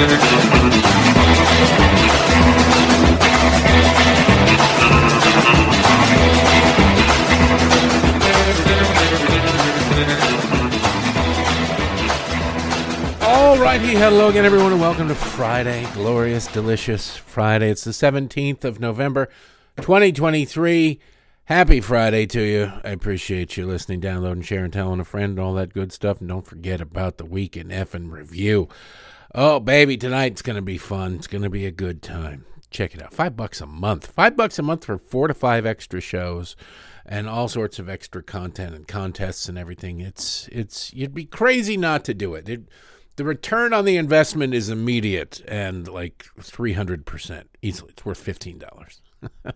Alrighty, 0.00 0.16
hello 13.92 14.30
again, 14.30 14.46
everyone, 14.46 14.72
and 14.72 14.80
welcome 14.80 15.08
to 15.08 15.14
Friday, 15.14 15.86
glorious, 15.92 16.46
delicious 16.46 17.18
Friday. 17.18 17.68
It's 17.68 17.84
the 17.84 17.90
17th 17.90 18.64
of 18.64 18.80
November, 18.80 19.28
2023. 19.82 20.98
Happy 21.44 21.80
Friday 21.82 22.24
to 22.24 22.40
you. 22.40 22.72
I 22.82 22.90
appreciate 22.90 23.58
you 23.58 23.66
listening, 23.66 24.00
downloading, 24.00 24.44
sharing, 24.44 24.70
telling 24.70 25.00
a 25.00 25.04
friend, 25.04 25.38
all 25.38 25.52
that 25.54 25.74
good 25.74 25.92
stuff. 25.92 26.20
And 26.20 26.28
don't 26.30 26.46
forget 26.46 26.80
about 26.80 27.18
the 27.18 27.26
week 27.26 27.54
in 27.54 27.68
effing 27.68 28.10
review. 28.10 28.70
Oh, 29.34 29.60
baby, 29.60 29.96
tonight's 29.96 30.42
going 30.42 30.56
to 30.56 30.62
be 30.62 30.78
fun. 30.78 31.14
It's 31.14 31.26
going 31.26 31.42
to 31.42 31.50
be 31.50 31.66
a 31.66 31.70
good 31.70 32.02
time. 32.02 32.44
Check 32.70 32.94
it 32.94 33.02
out. 33.02 33.14
Five 33.14 33.36
bucks 33.36 33.60
a 33.60 33.66
month. 33.66 34.08
Five 34.08 34.36
bucks 34.36 34.58
a 34.58 34.62
month 34.62 34.84
for 34.84 34.98
four 34.98 35.28
to 35.28 35.34
five 35.34 35.66
extra 35.66 36.00
shows 36.00 36.56
and 37.04 37.28
all 37.28 37.48
sorts 37.48 37.78
of 37.78 37.88
extra 37.88 38.22
content 38.22 38.74
and 38.74 38.86
contests 38.86 39.48
and 39.48 39.58
everything. 39.58 40.00
It's, 40.00 40.48
it's, 40.52 40.92
you'd 40.94 41.14
be 41.14 41.24
crazy 41.24 41.76
not 41.76 42.04
to 42.04 42.14
do 42.14 42.34
it. 42.34 42.48
it 42.48 42.62
the 43.16 43.24
return 43.24 43.72
on 43.72 43.84
the 43.84 43.96
investment 43.96 44.54
is 44.54 44.70
immediate 44.70 45.42
and 45.46 45.86
like 45.86 46.26
300% 46.38 47.44
easily. 47.60 47.90
It's 47.90 48.04
worth 48.04 48.24
$15. 48.24 49.00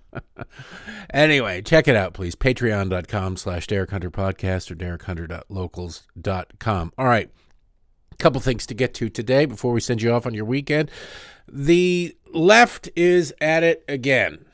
anyway, 1.15 1.62
check 1.62 1.89
it 1.89 1.97
out, 1.97 2.15
please. 2.15 2.34
Patreon.com 2.34 3.37
slash 3.37 3.67
Derek 3.67 3.91
Hunter 3.91 4.11
Podcast 4.11 4.70
or 4.70 4.75
DerekHunter.locals.com. 4.75 6.93
All 6.98 7.06
right. 7.06 7.31
Couple 8.19 8.41
things 8.41 8.67
to 8.67 8.75
get 8.75 8.95
to 8.95 9.09
today 9.09 9.45
before 9.45 9.73
we 9.73 9.81
send 9.81 10.03
you 10.03 10.13
off 10.13 10.27
on 10.27 10.35
your 10.35 10.45
weekend. 10.45 10.91
The 11.47 12.17
left 12.33 12.89
is 12.97 13.34
at 13.41 13.62
it 13.62 13.84
again. 13.89 14.45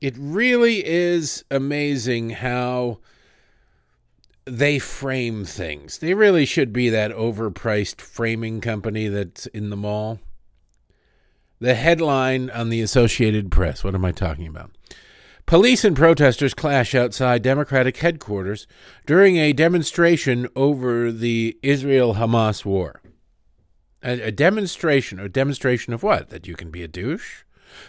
It 0.00 0.14
really 0.18 0.84
is 0.84 1.44
amazing 1.50 2.30
how 2.30 2.98
they 4.44 4.78
frame 4.78 5.44
things. 5.44 5.98
They 5.98 6.14
really 6.14 6.44
should 6.44 6.72
be 6.72 6.90
that 6.90 7.10
overpriced 7.12 8.00
framing 8.00 8.60
company 8.60 9.08
that's 9.08 9.46
in 9.46 9.70
the 9.70 9.76
mall. 9.76 10.18
The 11.60 11.74
headline 11.74 12.50
on 12.50 12.68
the 12.68 12.82
Associated 12.82 13.50
Press 13.50 13.82
what 13.82 13.94
am 13.94 14.04
I 14.04 14.12
talking 14.12 14.46
about? 14.46 14.70
Police 15.46 15.84
and 15.84 15.94
protesters 15.94 16.54
clash 16.54 16.94
outside 16.94 17.42
Democratic 17.42 17.98
headquarters 17.98 18.66
during 19.04 19.36
a 19.36 19.52
demonstration 19.52 20.48
over 20.56 21.12
the 21.12 21.58
Israel 21.62 22.14
Hamas 22.14 22.64
war. 22.64 23.02
A, 24.02 24.28
a, 24.28 24.32
demonstration, 24.32 25.20
a 25.20 25.28
demonstration 25.28 25.92
of 25.92 26.02
what? 26.02 26.30
That 26.30 26.46
you 26.46 26.54
can 26.54 26.70
be 26.70 26.82
a 26.82 26.88
douche? 26.88 27.42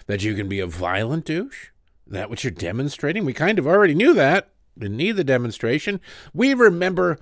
That 0.08 0.24
you 0.24 0.36
can 0.36 0.50
be 0.50 0.60
a 0.60 0.68
violent 0.68 1.26
douche? 1.26 1.70
That 2.06 2.30
what 2.30 2.44
you're 2.44 2.52
demonstrating? 2.52 3.24
We 3.24 3.34
kind 3.34 3.58
of 3.58 3.66
already 3.66 3.96
knew 3.96 4.14
that 4.14 4.50
didn't 4.78 4.98
need 4.98 5.14
the 5.14 5.24
demonstration. 5.24 6.02
We 6.34 6.54
remember 6.54 7.20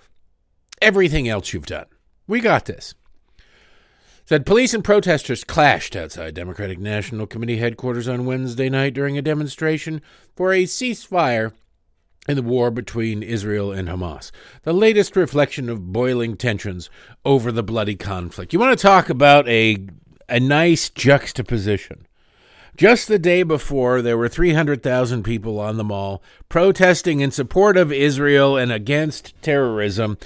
everything 0.81 1.29
else 1.29 1.53
you've 1.53 1.65
done. 1.65 1.85
We 2.27 2.39
got 2.39 2.65
this. 2.65 2.95
Said 4.25 4.45
police 4.45 4.73
and 4.73 4.83
protesters 4.83 5.43
clashed 5.43 5.97
outside 5.97 6.33
Democratic 6.33 6.79
National 6.79 7.27
Committee 7.27 7.57
headquarters 7.57 8.07
on 8.07 8.25
Wednesday 8.25 8.69
night 8.69 8.93
during 8.93 9.17
a 9.17 9.21
demonstration 9.21 10.01
for 10.33 10.53
a 10.53 10.63
ceasefire 10.63 11.51
in 12.29 12.37
the 12.37 12.41
war 12.41 12.71
between 12.71 13.21
Israel 13.21 13.73
and 13.73 13.89
Hamas. 13.89 14.31
The 14.63 14.71
latest 14.71 15.17
reflection 15.17 15.67
of 15.67 15.91
boiling 15.91 16.37
tensions 16.37 16.89
over 17.25 17.51
the 17.51 17.63
bloody 17.63 17.97
conflict. 17.97 18.53
You 18.53 18.59
want 18.59 18.77
to 18.77 18.81
talk 18.81 19.09
about 19.09 19.47
a 19.49 19.87
a 20.29 20.39
nice 20.39 20.89
juxtaposition 20.89 22.07
just 22.75 23.07
the 23.07 23.19
day 23.19 23.43
before, 23.43 24.01
there 24.01 24.17
were 24.17 24.27
300,000 24.27 25.21
people 25.23 25.59
on 25.59 25.77
the 25.77 25.83
mall 25.83 26.23
protesting 26.49 27.19
in 27.19 27.29
support 27.29 27.77
of 27.77 27.91
Israel 27.91 28.57
and 28.57 28.71
against 28.71 29.39
terrorism. 29.43 30.17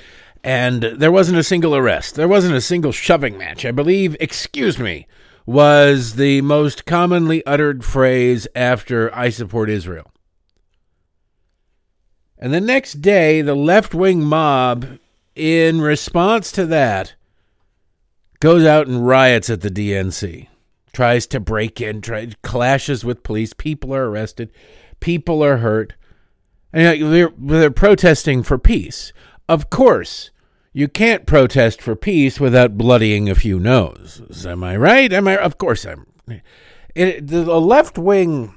And 0.48 0.82
there 0.84 1.12
wasn't 1.12 1.38
a 1.38 1.44
single 1.44 1.76
arrest. 1.76 2.16
There 2.16 2.28
wasn't 2.28 2.56
a 2.56 2.62
single 2.62 2.94
shoving 2.94 3.38
match. 3.38 3.66
I 3.66 3.72
believe, 3.72 4.16
excuse 4.20 4.80
me, 4.80 5.06
was 5.46 6.16
the 6.16 6.42
most 6.42 6.86
commonly 6.86 7.46
uttered 7.46 7.84
phrase 7.84 8.48
after 8.56 9.14
I 9.14 9.30
support 9.30 9.70
Israel. 9.70 10.12
And 12.38 12.54
the 12.54 12.62
next 12.62 13.02
day, 13.02 13.42
the 13.42 13.56
left 13.56 13.94
wing 13.94 14.24
mob, 14.24 15.00
in 15.36 15.82
response 15.82 16.52
to 16.54 16.66
that, 16.68 17.16
goes 18.40 18.64
out 18.64 18.88
and 18.88 19.06
riots 19.06 19.50
at 19.50 19.62
the 19.62 19.72
DNC 19.72 20.48
tries 20.98 21.28
to 21.28 21.40
break 21.40 21.80
in, 21.80 22.02
try, 22.02 22.28
clashes 22.42 23.06
with 23.06 23.22
police. 23.22 23.54
People 23.54 23.94
are 23.94 24.10
arrested. 24.10 24.52
People 25.00 25.44
are 25.44 25.58
hurt. 25.58 25.94
And 26.74 27.14
they're, 27.14 27.32
they're 27.38 27.70
protesting 27.70 28.42
for 28.42 28.58
peace. 28.58 29.14
Of 29.48 29.70
course, 29.70 30.32
you 30.78 30.88
can't 30.88 31.26
protest 31.26 31.82
for 31.82 31.96
peace 31.96 32.40
without 32.40 32.78
bloodying 32.78 33.32
a 33.32 33.34
few 33.34 33.60
noses. 33.60 34.46
Am 34.46 34.64
I 34.64 34.78
right? 34.78 35.12
Am 35.12 35.28
I? 35.28 35.36
Of 35.38 35.58
course, 35.58 35.86
I'm. 35.86 36.06
It, 36.94 37.26
the 37.26 37.60
left 37.60 37.98
wing 37.98 38.54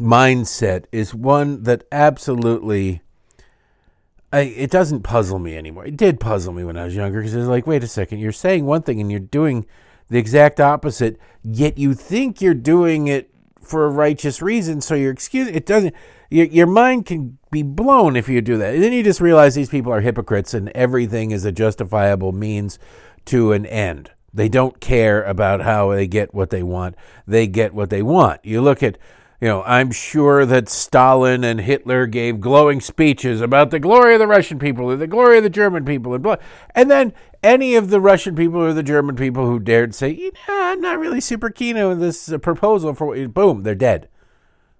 mindset 0.00 0.86
is 0.92 1.14
one 1.14 1.64
that 1.64 1.84
absolutely. 1.92 3.02
I, 4.32 4.40
it 4.40 4.70
doesn't 4.70 5.02
puzzle 5.02 5.38
me 5.38 5.58
anymore. 5.58 5.84
It 5.84 5.98
did 5.98 6.20
puzzle 6.20 6.54
me 6.54 6.64
when 6.64 6.78
I 6.78 6.84
was 6.84 6.96
younger 6.96 7.20
because 7.20 7.34
it's 7.34 7.46
like, 7.46 7.66
wait 7.66 7.84
a 7.84 7.86
second, 7.86 8.20
you're 8.20 8.32
saying 8.32 8.64
one 8.64 8.80
thing 8.80 8.98
and 8.98 9.10
you're 9.10 9.20
doing 9.20 9.66
the 10.08 10.18
exact 10.18 10.58
opposite, 10.58 11.18
yet 11.42 11.76
you 11.76 11.92
think 11.92 12.40
you're 12.40 12.54
doing 12.54 13.08
it 13.08 13.30
for 13.66 13.86
a 13.86 13.90
righteous 13.90 14.40
reason. 14.40 14.80
So 14.80 14.94
you're 14.94 15.12
excuse 15.12 15.48
it 15.48 15.66
doesn't 15.66 15.94
your 16.30 16.46
your 16.46 16.66
mind 16.66 17.06
can 17.06 17.38
be 17.50 17.62
blown 17.62 18.16
if 18.16 18.28
you 18.28 18.40
do 18.40 18.58
that. 18.58 18.74
And 18.74 18.82
then 18.82 18.92
you 18.92 19.02
just 19.02 19.20
realize 19.20 19.54
these 19.54 19.68
people 19.68 19.92
are 19.92 20.00
hypocrites 20.00 20.54
and 20.54 20.70
everything 20.70 21.30
is 21.30 21.44
a 21.44 21.52
justifiable 21.52 22.32
means 22.32 22.78
to 23.26 23.52
an 23.52 23.66
end. 23.66 24.10
They 24.32 24.48
don't 24.48 24.80
care 24.80 25.22
about 25.22 25.62
how 25.62 25.92
they 25.92 26.06
get 26.06 26.34
what 26.34 26.50
they 26.50 26.62
want. 26.62 26.94
They 27.26 27.46
get 27.46 27.72
what 27.72 27.90
they 27.90 28.02
want. 28.02 28.44
You 28.44 28.60
look 28.60 28.82
at 28.82 28.98
you 29.40 29.48
know, 29.48 29.62
I'm 29.64 29.90
sure 29.90 30.46
that 30.46 30.68
Stalin 30.68 31.44
and 31.44 31.60
Hitler 31.60 32.06
gave 32.06 32.40
glowing 32.40 32.80
speeches 32.80 33.40
about 33.40 33.70
the 33.70 33.78
glory 33.78 34.14
of 34.14 34.20
the 34.20 34.26
Russian 34.26 34.58
people 34.58 34.90
or 34.90 34.96
the 34.96 35.06
glory 35.06 35.36
of 35.38 35.44
the 35.44 35.50
German 35.50 35.84
people 35.84 36.14
and 36.14 36.22
blah. 36.22 36.36
And 36.74 36.90
then 36.90 37.12
any 37.42 37.74
of 37.74 37.90
the 37.90 38.00
Russian 38.00 38.34
people 38.34 38.62
or 38.62 38.72
the 38.72 38.82
German 38.82 39.14
people 39.14 39.46
who 39.46 39.60
dared 39.60 39.94
say, 39.94 40.10
you 40.10 40.32
know, 40.48 40.62
I'm 40.62 40.80
not 40.80 40.98
really 40.98 41.20
super 41.20 41.50
keen 41.50 41.76
on 41.76 42.00
this 42.00 42.32
uh, 42.32 42.38
proposal 42.38 42.94
for 42.94 43.28
boom, 43.28 43.62
they're 43.62 43.74
dead. 43.74 44.08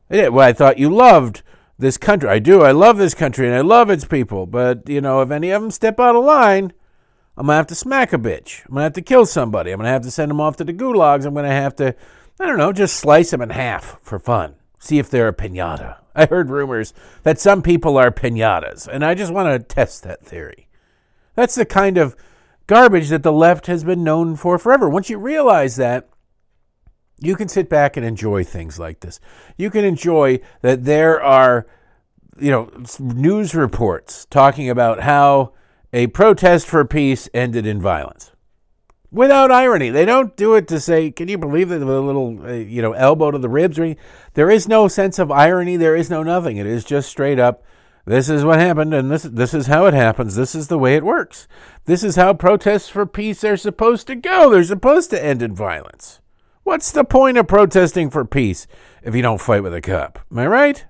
Well, 0.08 0.40
I 0.40 0.52
thought 0.52 0.78
you 0.78 0.88
loved 0.88 1.42
this 1.78 1.98
country. 1.98 2.28
I 2.28 2.38
do. 2.38 2.62
I 2.62 2.70
love 2.70 2.96
this 2.96 3.14
country 3.14 3.46
and 3.46 3.54
I 3.54 3.60
love 3.60 3.90
its 3.90 4.04
people. 4.04 4.46
But, 4.46 4.88
you 4.88 5.00
know, 5.00 5.20
if 5.20 5.30
any 5.30 5.50
of 5.50 5.60
them 5.60 5.70
step 5.70 6.00
out 6.00 6.16
of 6.16 6.24
line, 6.24 6.72
I'm 7.36 7.46
going 7.46 7.54
to 7.54 7.58
have 7.58 7.66
to 7.66 7.74
smack 7.74 8.14
a 8.14 8.18
bitch. 8.18 8.64
I'm 8.64 8.74
going 8.74 8.80
to 8.80 8.84
have 8.84 8.92
to 8.94 9.02
kill 9.02 9.26
somebody. 9.26 9.70
I'm 9.70 9.78
going 9.78 9.86
to 9.86 9.90
have 9.90 10.02
to 10.02 10.10
send 10.10 10.30
them 10.30 10.40
off 10.40 10.56
to 10.56 10.64
the 10.64 10.72
gulags. 10.72 11.26
I'm 11.26 11.34
going 11.34 11.44
to 11.44 11.50
have 11.50 11.76
to 11.76 11.94
I 12.38 12.46
don't 12.46 12.58
know, 12.58 12.72
just 12.72 12.96
slice 12.96 13.30
them 13.30 13.40
in 13.40 13.50
half 13.50 13.98
for 14.02 14.18
fun. 14.18 14.56
See 14.78 14.98
if 14.98 15.08
they're 15.08 15.28
a 15.28 15.34
pinata. 15.34 15.98
I 16.14 16.26
heard 16.26 16.50
rumors 16.50 16.94
that 17.22 17.38
some 17.38 17.62
people 17.62 17.98
are 17.98 18.10
pinatas, 18.10 18.86
and 18.86 19.04
I 19.04 19.14
just 19.14 19.32
want 19.32 19.48
to 19.48 19.74
test 19.74 20.02
that 20.02 20.24
theory. 20.24 20.68
That's 21.34 21.54
the 21.54 21.66
kind 21.66 21.98
of 21.98 22.16
garbage 22.66 23.08
that 23.10 23.22
the 23.22 23.32
left 23.32 23.66
has 23.66 23.84
been 23.84 24.02
known 24.02 24.36
for 24.36 24.58
forever. 24.58 24.88
Once 24.88 25.10
you 25.10 25.18
realize 25.18 25.76
that, 25.76 26.08
you 27.18 27.36
can 27.36 27.48
sit 27.48 27.68
back 27.68 27.96
and 27.96 28.04
enjoy 28.04 28.44
things 28.44 28.78
like 28.78 29.00
this. 29.00 29.20
You 29.56 29.70
can 29.70 29.84
enjoy 29.84 30.40
that 30.60 30.84
there 30.84 31.22
are, 31.22 31.66
you 32.38 32.50
know, 32.50 32.70
news 32.98 33.54
reports 33.54 34.26
talking 34.26 34.68
about 34.68 35.00
how 35.00 35.52
a 35.92 36.08
protest 36.08 36.66
for 36.66 36.84
peace 36.84 37.28
ended 37.32 37.66
in 37.66 37.80
violence 37.80 38.32
without 39.10 39.50
irony. 39.50 39.90
They 39.90 40.04
don't 40.04 40.36
do 40.36 40.54
it 40.54 40.68
to 40.68 40.80
say, 40.80 41.10
"Can 41.10 41.28
you 41.28 41.38
believe 41.38 41.68
that?" 41.68 41.80
With 41.80 41.96
a 41.96 42.00
little, 42.00 42.40
uh, 42.44 42.52
you 42.52 42.82
know, 42.82 42.92
elbow 42.92 43.30
to 43.30 43.38
the 43.38 43.48
ribs. 43.48 43.78
Or 43.78 43.94
there 44.34 44.50
is 44.50 44.68
no 44.68 44.88
sense 44.88 45.18
of 45.18 45.30
irony. 45.30 45.76
There 45.76 45.96
is 45.96 46.10
no 46.10 46.22
nothing. 46.22 46.56
It 46.56 46.66
is 46.66 46.84
just 46.84 47.08
straight 47.08 47.38
up. 47.38 47.62
This 48.04 48.28
is 48.28 48.44
what 48.44 48.60
happened, 48.60 48.94
and 48.94 49.10
this 49.10 49.24
this 49.24 49.52
is 49.52 49.66
how 49.66 49.86
it 49.86 49.94
happens. 49.94 50.36
This 50.36 50.54
is 50.54 50.68
the 50.68 50.78
way 50.78 50.94
it 50.94 51.04
works. 51.04 51.48
This 51.86 52.04
is 52.04 52.14
how 52.14 52.34
protests 52.34 52.88
for 52.88 53.04
peace 53.04 53.42
are 53.42 53.56
supposed 53.56 54.06
to 54.06 54.14
go. 54.14 54.50
They're 54.50 54.62
supposed 54.62 55.10
to 55.10 55.24
end 55.24 55.42
in 55.42 55.54
violence. 55.54 56.20
What's 56.62 56.92
the 56.92 57.04
point 57.04 57.36
of 57.36 57.48
protesting 57.48 58.10
for 58.10 58.24
peace 58.24 58.66
if 59.02 59.14
you 59.14 59.22
don't 59.22 59.40
fight 59.40 59.62
with 59.62 59.74
a 59.74 59.80
cop? 59.80 60.20
Am 60.30 60.38
I 60.38 60.46
right? 60.46 60.84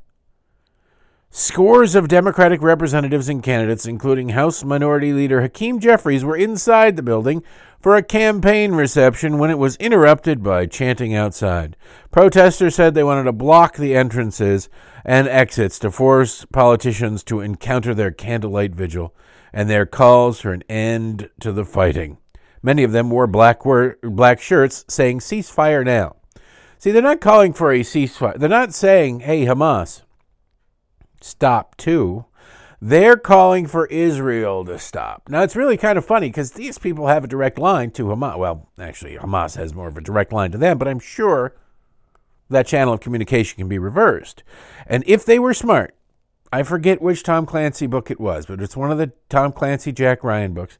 Scores 1.31 1.95
of 1.95 2.09
Democratic 2.09 2.63
representatives 2.63 3.29
and 3.29 3.43
candidates, 3.43 3.85
including 3.85 4.31
House 4.31 4.65
Minority 4.65 5.13
Leader 5.13 5.43
Hakeem 5.43 5.81
Jeffries, 5.81 6.25
were 6.25 6.37
inside 6.37 6.97
the 6.97 7.03
building 7.03 7.43
for 7.79 7.95
a 7.95 8.03
campaign 8.03 8.73
reception 8.73 9.39
when 9.39 9.51
it 9.51 9.59
was 9.59 9.77
interrupted 9.77 10.43
by 10.43 10.67
chanting 10.67 11.15
outside. 11.15 11.77
Protesters 12.11 12.75
said 12.75 12.95
they 12.95 13.05
wanted 13.05 13.25
to 13.25 13.33
block 13.33 13.77
the 13.77 13.95
entrances 13.95 14.69
and 15.05 15.29
exits 15.29 15.79
to 15.81 15.91
force 15.91 16.47
politicians 16.47 17.23
to 17.25 17.41
encounter 17.41 17.95
their 17.95 18.11
candlelight 18.11 18.75
vigil 18.75 19.15
and 19.53 19.69
their 19.69 19.87
calls 19.87 20.41
for 20.41 20.53
an 20.53 20.65
end 20.69 21.29
to 21.41 21.53
the 21.53 21.65
fighting. 21.65 22.19
Many 22.63 22.83
of 22.83 22.93
them 22.93 23.11
wore 23.11 23.27
black, 23.27 23.65
wor- 23.65 23.99
black 24.03 24.41
shirts 24.41 24.85
saying 24.89 25.21
ceasefire 25.21 25.85
now. 25.85 26.17
See, 26.79 26.91
they're 26.91 27.03
not 27.03 27.21
calling 27.21 27.53
for 27.53 27.73
a 27.73 27.81
ceasefire. 27.81 28.39
They're 28.39 28.49
not 28.49 28.75
saying, 28.75 29.21
hey, 29.21 29.45
Hamas, 29.45 30.03
stop 31.21 31.77
too. 31.77 32.25
They're 32.81 33.17
calling 33.17 33.67
for 33.67 33.87
Israel 33.87 34.65
to 34.67 34.79
stop. 34.79 35.29
Now, 35.29 35.43
it's 35.43 35.57
really 35.57 35.77
kind 35.77 35.97
of 35.97 36.05
funny 36.05 36.29
because 36.29 36.53
these 36.53 36.79
people 36.79 37.07
have 37.07 37.25
a 37.25 37.29
direct 37.29 37.59
line 37.59 37.91
to 37.93 38.05
Hamas. 38.05 38.39
Well, 38.39 38.69
actually, 38.79 39.17
Hamas 39.17 39.57
has 39.57 39.75
more 39.75 39.89
of 39.89 39.97
a 39.97 40.03
direct 40.03 40.33
line 40.33 40.53
to 40.53 40.59
them, 40.59 40.77
but 40.77 40.87
I'm 40.87 40.99
sure 40.99 41.57
that 42.51 42.67
channel 42.67 42.95
of 42.95 43.01
communication 43.01 43.57
can 43.57 43.69
be 43.69 43.79
reversed. 43.79 44.43
And 44.87 45.03
if 45.07 45.25
they 45.25 45.39
were 45.39 45.55
smart, 45.55 45.95
I 46.53 46.63
forget 46.63 47.03
which 47.03 47.23
Tom 47.23 47.47
Clancy 47.47 47.87
book 47.87 48.11
it 48.11 48.21
was, 48.21 48.47
but 48.47 48.61
it's 48.61 48.77
one 48.77 48.93
of 48.93 48.99
the 48.99 49.13
Tom 49.29 49.53
Clancy 49.53 49.91
Jack 49.91 50.23
Ryan 50.23 50.53
books. 50.53 50.79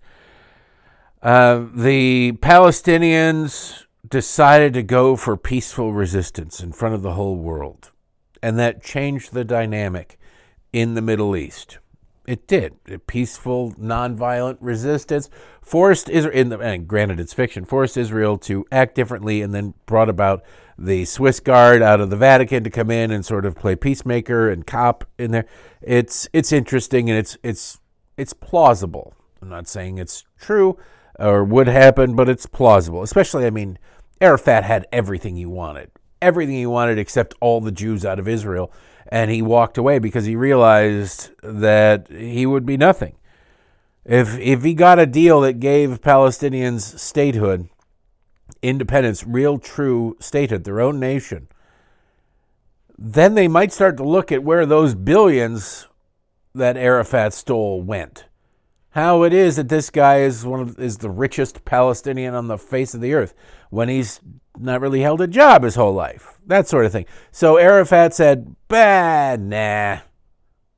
Uh, 1.23 1.65
the 1.75 2.33
Palestinians 2.41 3.85
decided 4.09 4.75
to 4.75 4.83
go 4.83 5.17
for 5.17 5.37
peaceful 5.37 5.93
resistance 5.93 6.61
in 6.61 6.73
front 6.73 6.95
of 6.95 7.03
the 7.03 7.15
whole 7.15 7.37
world. 7.37 7.91
And 8.43 8.59
that 8.59 8.83
changed 8.83 9.33
the 9.33 9.45
dynamic 9.45 10.19
in 10.77 10.93
the 10.93 11.01
Middle 11.01 11.35
East. 11.35 11.79
It 12.27 12.47
did. 12.47 12.75
A 12.87 12.99
peaceful, 12.99 13.73
nonviolent 13.81 14.59
resistance 14.61 15.31
forced 15.63 16.11
Israel, 16.11 16.61
and 16.61 16.87
granted 16.87 17.19
it's 17.19 17.33
fiction, 17.33 17.65
forced 17.65 17.97
Israel 17.97 18.37
to 18.41 18.67
act 18.71 18.95
differently 18.95 19.41
and 19.41 19.55
then 19.55 19.73
brought 19.87 20.11
about 20.11 20.43
the 20.77 21.07
Swiss 21.07 21.41
Guard 21.41 21.81
out 21.81 22.03
of 22.03 22.11
the 22.11 22.17
Vatican 22.17 22.63
to 22.63 22.69
come 22.69 22.91
in 22.91 23.11
and 23.11 23.25
sort 23.25 23.47
of 23.47 23.57
play 23.57 23.75
peacemaker 23.75 24.51
and 24.51 24.67
cop 24.67 25.05
in 25.17 25.31
there. 25.31 25.47
It's 25.81 26.29
it's 26.35 26.53
interesting 26.53 27.09
and 27.09 27.19
it's 27.19 27.39
it's 27.43 27.81
it's 28.19 28.35
plausible. 28.35 29.15
I'm 29.41 29.49
not 29.49 29.69
saying 29.69 29.97
it's 29.97 30.25
true 30.39 30.79
or 31.19 31.43
would 31.43 31.69
happen, 31.69 32.15
but 32.15 32.29
it's 32.29 32.45
plausible. 32.45 33.03
Especially, 33.03 33.47
I 33.47 33.51
mean, 33.51 33.79
Arafat 34.21 34.65
had 34.65 34.87
everything 34.93 35.37
he 35.37 35.47
wanted, 35.47 35.91
everything 36.21 36.57
he 36.57 36.67
wanted 36.67 36.99
except 36.99 37.33
all 37.41 37.63
the 37.63 37.73
Jews 37.73 38.05
out 38.05 38.19
of 38.19 38.29
Israel, 38.29 38.71
and 39.09 39.31
he 39.31 39.43
walked 39.43 39.79
away 39.79 39.99
because 39.99 40.25
he 40.25 40.37
realized 40.37 41.31
that 41.43 42.09
he 42.11 42.47
would 42.47 42.67
be 42.67 42.77
nothing. 42.77 43.17
If 44.05 44.39
if 44.39 44.63
he 44.63 44.75
got 44.75 44.99
a 44.99 45.07
deal 45.07 45.41
that 45.41 45.61
gave 45.61 46.01
Palestinians 46.01 46.99
statehood, 46.99 47.69
independence, 48.63 49.25
real 49.27 49.59
true 49.59 50.17
statehood, 50.21 50.65
their 50.65 50.81
own 50.81 51.01
nation, 51.01 51.49
then 52.97 53.35
they 53.35 53.49
might 53.49 53.73
start 53.73 53.97
to 53.97 54.05
look 54.05 54.31
at 54.33 54.45
where 54.45 54.65
those 54.65 54.95
billions 54.95 55.87
that 56.55 56.77
Arafat 56.77 57.35
stole 57.35 57.83
went. 57.83 58.27
How 58.91 59.25
it 59.25 59.35
is 59.35 59.57
that 59.57 59.69
this 59.69 59.91
guy 59.91 60.21
is 60.21 60.47
one 60.47 60.61
of, 60.61 60.79
is 60.79 60.99
the 60.99 61.11
richest 61.11 61.65
Palestinian 61.67 62.35
on 62.35 62.49
the 62.49 62.57
face 62.57 62.95
of 62.95 63.03
the 63.03 63.13
earth 63.13 63.35
when 63.69 63.89
he's 63.91 64.21
not 64.61 64.81
really 64.81 65.01
held 65.01 65.21
a 65.21 65.27
job 65.27 65.63
his 65.63 65.75
whole 65.75 65.93
life. 65.93 66.39
That 66.47 66.69
sort 66.69 66.87
of 66.87 66.93
thing. 66.93 67.07
So 67.31 67.57
Arafat 67.57 68.15
said, 68.15 68.57
"Bad, 68.69 69.41
nah, 69.41 69.99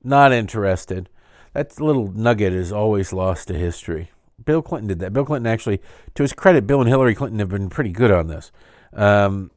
not 0.03 0.33
interested." 0.33 1.09
That 1.53 1.81
little 1.81 2.13
nugget 2.13 2.53
is 2.53 2.73
always 2.73 3.13
lost 3.13 3.49
to 3.49 3.55
history. 3.55 4.11
Bill 4.45 4.63
Clinton 4.63 4.89
did 4.89 4.99
that. 5.01 5.13
Bill 5.13 5.25
Clinton 5.25 5.51
actually, 5.51 5.81
to 6.15 6.23
his 6.23 6.33
credit, 6.33 6.67
Bill 6.67 6.81
and 6.81 6.89
Hillary 6.89 7.15
Clinton 7.15 7.39
have 7.39 7.49
been 7.49 7.69
pretty 7.69 7.91
good 7.91 8.11
on 8.11 8.29
this. 8.29 8.53
Um, 8.93 9.51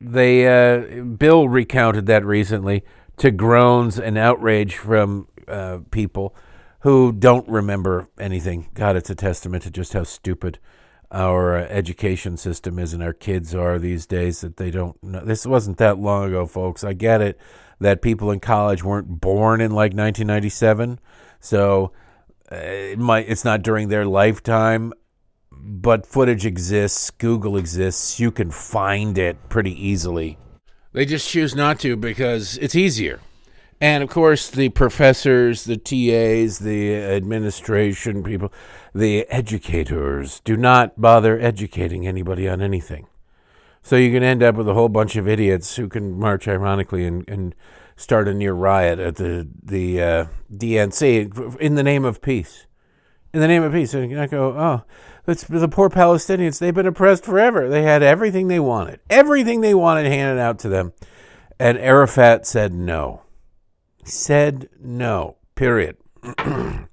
they 0.00 0.46
uh, 0.46 1.02
Bill 1.02 1.48
recounted 1.48 2.06
that 2.06 2.24
recently 2.24 2.84
to 3.16 3.30
groans 3.30 3.98
and 3.98 4.16
outrage 4.16 4.76
from 4.76 5.28
uh, 5.48 5.78
people 5.90 6.34
who 6.80 7.12
don't 7.12 7.48
remember 7.48 8.08
anything. 8.18 8.68
God, 8.74 8.96
it's 8.96 9.10
a 9.10 9.14
testament 9.14 9.64
to 9.64 9.70
just 9.70 9.92
how 9.92 10.04
stupid 10.04 10.58
our 11.10 11.56
uh, 11.56 11.62
education 11.62 12.36
system 12.36 12.78
is 12.78 12.92
and 12.92 13.02
our 13.02 13.12
kids 13.12 13.54
are 13.54 13.78
these 13.78 14.06
days 14.06 14.40
that 14.42 14.56
they 14.56 14.70
don't 14.70 15.02
know. 15.02 15.24
This 15.24 15.46
wasn't 15.46 15.78
that 15.78 15.98
long 15.98 16.24
ago, 16.24 16.46
folks. 16.46 16.84
I 16.84 16.92
get 16.92 17.20
it 17.20 17.38
that 17.80 18.02
people 18.02 18.30
in 18.30 18.40
college 18.40 18.82
weren't 18.82 19.20
born 19.20 19.60
in 19.60 19.70
like 19.70 19.92
1997, 19.92 20.98
so 21.40 21.92
uh, 22.50 22.56
it 22.56 22.98
might 22.98 23.28
it's 23.28 23.44
not 23.44 23.62
during 23.62 23.88
their 23.88 24.06
lifetime. 24.06 24.92
But 25.50 26.06
footage 26.06 26.46
exists, 26.46 27.10
Google 27.10 27.56
exists, 27.56 28.20
you 28.20 28.30
can 28.30 28.50
find 28.50 29.18
it 29.18 29.48
pretty 29.48 29.72
easily. 29.72 30.38
They 30.92 31.04
just 31.04 31.28
choose 31.28 31.54
not 31.54 31.80
to 31.80 31.96
because 31.96 32.56
it's 32.58 32.76
easier. 32.76 33.20
And 33.80 34.02
of 34.02 34.10
course, 34.10 34.50
the 34.50 34.70
professors, 34.70 35.64
the 35.64 35.76
TAs, 35.76 36.58
the 36.58 36.96
administration 36.96 38.24
people, 38.24 38.52
the 38.92 39.24
educators 39.30 40.40
do 40.40 40.56
not 40.56 41.00
bother 41.00 41.38
educating 41.38 42.06
anybody 42.06 42.48
on 42.48 42.60
anything. 42.60 43.06
So 43.82 43.94
you 43.96 44.10
can 44.10 44.24
end 44.24 44.42
up 44.42 44.56
with 44.56 44.68
a 44.68 44.74
whole 44.74 44.88
bunch 44.88 45.14
of 45.14 45.28
idiots 45.28 45.76
who 45.76 45.88
can 45.88 46.18
march 46.18 46.48
ironically 46.48 47.06
and, 47.06 47.26
and 47.28 47.54
start 47.96 48.26
a 48.26 48.34
near 48.34 48.52
riot 48.52 48.98
at 48.98 49.16
the 49.16 49.48
the 49.62 50.02
uh, 50.02 50.26
DNC 50.52 51.58
in 51.58 51.76
the 51.76 51.82
name 51.84 52.04
of 52.04 52.20
peace. 52.20 52.66
In 53.32 53.40
the 53.40 53.48
name 53.48 53.62
of 53.62 53.72
peace, 53.72 53.92
and 53.94 54.18
I 54.18 54.26
go, 54.26 54.58
oh, 54.58 54.82
it's 55.26 55.44
the 55.44 55.68
poor 55.68 55.90
Palestinians. 55.90 56.58
They've 56.58 56.74
been 56.74 56.86
oppressed 56.86 57.24
forever. 57.24 57.68
They 57.68 57.82
had 57.82 58.02
everything 58.02 58.48
they 58.48 58.58
wanted, 58.58 59.00
everything 59.08 59.60
they 59.60 59.74
wanted 59.74 60.06
handed 60.06 60.40
out 60.40 60.58
to 60.60 60.68
them, 60.68 60.94
and 61.60 61.78
Arafat 61.78 62.46
said 62.46 62.74
no 62.74 63.22
said 64.04 64.68
no, 64.80 65.36
period. 65.54 65.96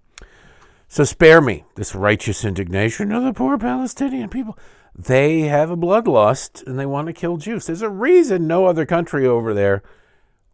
so 0.87 1.03
spare 1.03 1.41
me 1.41 1.63
this 1.75 1.95
righteous 1.95 2.45
indignation 2.45 3.11
of 3.11 3.23
the 3.23 3.33
poor 3.33 3.57
Palestinian 3.57 4.29
people. 4.29 4.57
They 4.97 5.41
have 5.41 5.69
a 5.69 5.77
bloodlust 5.77 6.65
and 6.65 6.79
they 6.79 6.85
want 6.85 7.07
to 7.07 7.13
kill 7.13 7.37
Jews. 7.37 7.65
There's 7.65 7.81
a 7.81 7.89
reason 7.89 8.47
no 8.47 8.65
other 8.65 8.85
country 8.85 9.27
over 9.27 9.53
there 9.53 9.83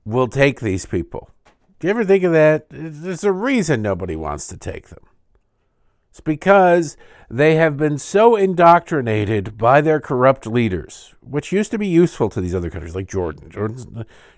will 0.04 0.28
take 0.28 0.60
these 0.60 0.86
people. 0.86 1.30
Do 1.80 1.88
you 1.88 1.92
ever 1.92 2.04
think 2.04 2.24
of 2.24 2.32
that? 2.32 2.68
There's 2.70 3.24
a 3.24 3.32
reason 3.32 3.82
nobody 3.82 4.16
wants 4.16 4.48
to 4.48 4.58
take 4.58 4.90
them. 4.90 5.04
It's 6.12 6.20
because 6.20 6.98
they 7.30 7.56
have 7.56 7.78
been 7.78 7.98
so 7.98 8.36
indoctrinated 8.36 9.58
by 9.58 9.80
their 9.80 10.02
corrupt 10.02 10.46
leaders, 10.46 11.16
which 11.22 11.54
used 11.54 11.72
to 11.72 11.78
be 11.78 11.88
useful 11.88 12.30
to 12.30 12.42
these 12.42 12.54
other 12.54 12.70
countries 12.70 12.94
like 12.94 13.08
Jordan. 13.08 13.50
Jordan's, 13.50 13.88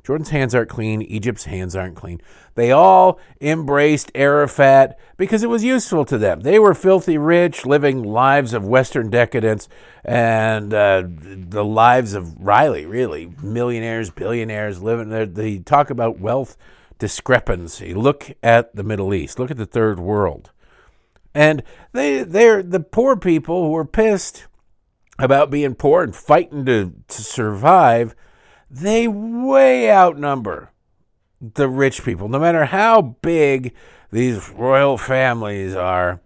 Jordan's 0.03 0.29
hands 0.29 0.53
aren't 0.53 0.69
clean, 0.69 1.01
Egypt's 1.01 1.45
hands 1.45 1.75
aren't 1.75 1.95
clean. 1.95 2.21
They 2.53 2.71
all 2.71 3.19
embraced 3.41 4.11
Arafat 4.13 4.99
because 5.17 5.41
it 5.41 5.49
was 5.49 5.63
useful 5.63 6.05
to 6.05 6.19
them. 6.19 6.41
They 6.41 6.59
were 6.59 6.75
filthy 6.75 7.17
rich, 7.17 7.65
living 7.65 8.03
lives 8.03 8.53
of 8.53 8.63
Western 8.63 9.09
decadence 9.09 9.67
and 10.05 10.71
uh, 10.75 11.05
the 11.07 11.65
lives 11.65 12.13
of 12.13 12.39
Riley, 12.39 12.85
really. 12.85 13.33
Millionaires, 13.41 14.11
billionaires 14.11 14.83
living 14.83 15.09
there. 15.09 15.25
They 15.25 15.57
talk 15.57 15.89
about 15.89 16.19
wealth 16.19 16.55
discrepancy. 16.99 17.95
Look 17.95 18.33
at 18.43 18.75
the 18.75 18.83
Middle 18.83 19.11
East, 19.15 19.39
look 19.39 19.49
at 19.49 19.57
the 19.57 19.65
third 19.65 19.99
world. 19.99 20.51
And 21.33 21.63
they 21.91 22.23
they're 22.23 22.61
the 22.61 22.79
poor 22.79 23.15
people 23.15 23.65
who 23.65 23.75
are 23.75 23.85
pissed 23.85 24.47
about 25.19 25.49
being 25.49 25.75
poor 25.75 26.03
and 26.03 26.15
fighting 26.15 26.65
to, 26.65 26.93
to 27.07 27.21
survive, 27.21 28.15
they 28.69 29.07
way 29.07 29.91
outnumber 29.91 30.71
the 31.39 31.67
rich 31.67 32.03
people, 32.03 32.27
no 32.27 32.39
matter 32.39 32.65
how 32.65 33.01
big 33.21 33.73
these 34.11 34.49
royal 34.49 34.97
families 34.97 35.75
are. 35.75 36.21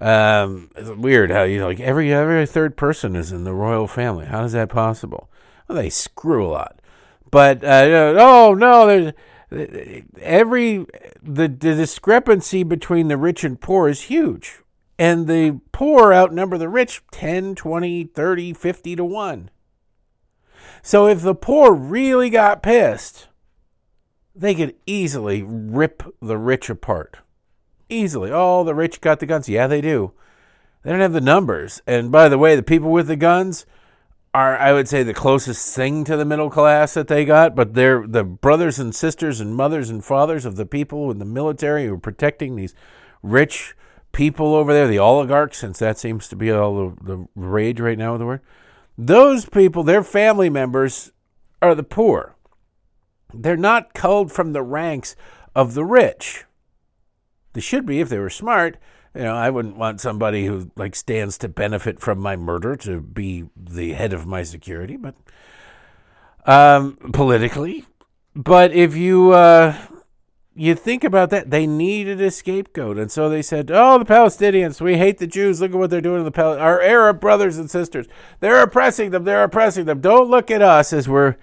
Um, 0.00 0.70
it's 0.76 0.90
weird 0.90 1.30
how 1.30 1.42
you 1.42 1.58
know, 1.58 1.66
like 1.66 1.80
every 1.80 2.12
every 2.12 2.46
third 2.46 2.76
person 2.76 3.16
is 3.16 3.32
in 3.32 3.44
the 3.44 3.54
royal 3.54 3.88
family. 3.88 4.26
How 4.26 4.44
is 4.44 4.52
that 4.52 4.68
possible? 4.68 5.28
Well, 5.66 5.76
they 5.76 5.90
screw 5.90 6.46
a 6.46 6.48
lot. 6.48 6.80
But 7.30 7.64
uh, 7.64 8.14
oh 8.16 8.54
no, 8.54 8.86
there's 8.86 9.12
every 10.20 10.86
the, 11.34 11.48
the 11.48 11.74
discrepancy 11.74 12.62
between 12.62 13.08
the 13.08 13.16
rich 13.16 13.44
and 13.44 13.60
poor 13.60 13.88
is 13.88 14.02
huge. 14.02 14.60
And 14.98 15.26
the 15.28 15.60
poor 15.70 16.12
outnumber 16.12 16.58
the 16.58 16.68
rich 16.68 17.02
10 17.12 17.54
20 17.54 18.04
30 18.04 18.52
50 18.52 18.96
to 18.96 19.04
1 19.04 19.50
so 20.82 21.06
if 21.06 21.22
the 21.22 21.34
poor 21.34 21.72
really 21.72 22.30
got 22.30 22.62
pissed 22.62 23.28
they 24.34 24.54
could 24.54 24.76
easily 24.86 25.42
rip 25.42 26.02
the 26.22 26.38
rich 26.38 26.70
apart. 26.70 27.18
Easily. 27.88 28.30
Oh 28.32 28.62
the 28.62 28.74
rich 28.74 29.00
got 29.00 29.18
the 29.18 29.26
guns. 29.26 29.48
Yeah 29.48 29.66
they 29.66 29.80
do. 29.80 30.12
They 30.82 30.90
don't 30.90 31.00
have 31.00 31.12
the 31.12 31.20
numbers. 31.20 31.82
And 31.86 32.12
by 32.12 32.28
the 32.28 32.38
way 32.38 32.54
the 32.54 32.62
people 32.62 32.90
with 32.90 33.08
the 33.08 33.16
guns 33.16 33.66
are 34.34 34.56
I 34.56 34.72
would 34.72 34.88
say 34.88 35.02
the 35.02 35.14
closest 35.14 35.74
thing 35.74 36.04
to 36.04 36.16
the 36.16 36.24
middle 36.24 36.50
class 36.50 36.94
that 36.94 37.08
they 37.08 37.24
got, 37.24 37.54
but 37.54 37.74
they're 37.74 38.06
the 38.06 38.24
brothers 38.24 38.78
and 38.78 38.94
sisters 38.94 39.40
and 39.40 39.56
mothers 39.56 39.90
and 39.90 40.04
fathers 40.04 40.44
of 40.44 40.56
the 40.56 40.66
people 40.66 41.10
in 41.10 41.18
the 41.18 41.24
military 41.24 41.86
who 41.86 41.94
are 41.94 41.98
protecting 41.98 42.56
these 42.56 42.74
rich 43.22 43.74
people 44.12 44.54
over 44.54 44.72
there, 44.72 44.88
the 44.88 44.98
oligarchs, 44.98 45.58
since 45.58 45.78
that 45.78 45.98
seems 45.98 46.28
to 46.28 46.36
be 46.36 46.50
all 46.50 46.90
the, 46.90 47.04
the 47.04 47.28
rage 47.34 47.80
right 47.80 47.98
now 47.98 48.12
with 48.12 48.20
the 48.20 48.26
word. 48.26 48.40
Those 48.96 49.44
people, 49.44 49.82
their 49.82 50.02
family 50.02 50.50
members, 50.50 51.12
are 51.62 51.74
the 51.74 51.82
poor. 51.82 52.34
They're 53.32 53.56
not 53.56 53.94
culled 53.94 54.32
from 54.32 54.52
the 54.52 54.62
ranks 54.62 55.14
of 55.54 55.74
the 55.74 55.84
rich. 55.84 56.44
They 57.52 57.60
should 57.60 57.86
be 57.86 58.00
if 58.00 58.08
they 58.08 58.18
were 58.18 58.30
smart. 58.30 58.76
You 59.18 59.24
know, 59.24 59.34
I 59.34 59.50
wouldn't 59.50 59.76
want 59.76 60.00
somebody 60.00 60.46
who 60.46 60.70
like 60.76 60.94
stands 60.94 61.38
to 61.38 61.48
benefit 61.48 61.98
from 61.98 62.20
my 62.20 62.36
murder 62.36 62.76
to 62.76 63.00
be 63.00 63.48
the 63.56 63.94
head 63.94 64.12
of 64.12 64.28
my 64.28 64.44
security, 64.44 64.96
but 64.96 65.16
um, 66.46 66.96
politically. 67.12 67.84
But 68.36 68.70
if 68.70 68.94
you 68.94 69.32
uh, 69.32 69.76
you 70.54 70.76
think 70.76 71.02
about 71.02 71.30
that, 71.30 71.50
they 71.50 71.66
needed 71.66 72.20
a 72.20 72.30
scapegoat, 72.30 72.96
and 72.96 73.10
so 73.10 73.28
they 73.28 73.42
said, 73.42 73.72
"Oh, 73.74 73.98
the 73.98 74.04
Palestinians, 74.04 74.80
we 74.80 74.98
hate 74.98 75.18
the 75.18 75.26
Jews. 75.26 75.60
Look 75.60 75.72
at 75.72 75.78
what 75.78 75.90
they're 75.90 76.00
doing 76.00 76.20
to 76.20 76.24
the 76.24 76.30
Pal- 76.30 76.56
our 76.56 76.80
Arab 76.80 77.18
brothers 77.18 77.58
and 77.58 77.68
sisters. 77.68 78.06
They're 78.38 78.62
oppressing 78.62 79.10
them. 79.10 79.24
They're 79.24 79.42
oppressing 79.42 79.86
them. 79.86 80.00
Don't 80.00 80.30
look 80.30 80.48
at 80.48 80.62
us 80.62 80.92
as 80.92 81.08
we're." 81.08 81.34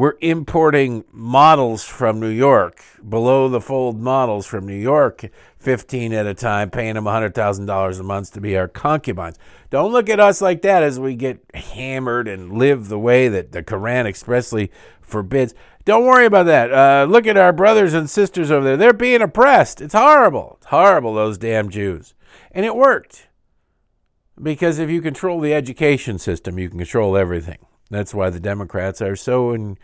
We're 0.00 0.16
importing 0.22 1.04
models 1.12 1.84
from 1.84 2.20
New 2.20 2.30
York, 2.30 2.82
below 3.06 3.50
the 3.50 3.60
fold 3.60 4.00
models 4.00 4.46
from 4.46 4.66
New 4.66 4.72
York, 4.72 5.26
15 5.58 6.14
at 6.14 6.24
a 6.26 6.32
time, 6.32 6.70
paying 6.70 6.94
them 6.94 7.04
$100,000 7.04 8.00
a 8.00 8.02
month 8.02 8.32
to 8.32 8.40
be 8.40 8.56
our 8.56 8.66
concubines. 8.66 9.36
Don't 9.68 9.92
look 9.92 10.08
at 10.08 10.18
us 10.18 10.40
like 10.40 10.62
that 10.62 10.82
as 10.82 10.98
we 10.98 11.16
get 11.16 11.44
hammered 11.52 12.28
and 12.28 12.54
live 12.54 12.88
the 12.88 12.98
way 12.98 13.28
that 13.28 13.52
the 13.52 13.62
Quran 13.62 14.06
expressly 14.06 14.70
forbids. 15.02 15.52
Don't 15.84 16.06
worry 16.06 16.24
about 16.24 16.46
that. 16.46 16.72
Uh, 16.72 17.04
look 17.04 17.26
at 17.26 17.36
our 17.36 17.52
brothers 17.52 17.92
and 17.92 18.08
sisters 18.08 18.50
over 18.50 18.64
there. 18.64 18.78
They're 18.78 18.94
being 18.94 19.20
oppressed. 19.20 19.82
It's 19.82 19.92
horrible. 19.92 20.56
It's 20.62 20.68
horrible, 20.68 21.12
those 21.12 21.36
damn 21.36 21.68
Jews. 21.68 22.14
And 22.52 22.64
it 22.64 22.74
worked. 22.74 23.28
Because 24.42 24.78
if 24.78 24.88
you 24.88 25.02
control 25.02 25.40
the 25.40 25.52
education 25.52 26.18
system, 26.18 26.58
you 26.58 26.70
can 26.70 26.78
control 26.78 27.18
everything. 27.18 27.58
That's 27.90 28.14
why 28.14 28.30
the 28.30 28.40
Democrats 28.40 29.02
are 29.02 29.16
so 29.16 29.52
in, 29.52 29.76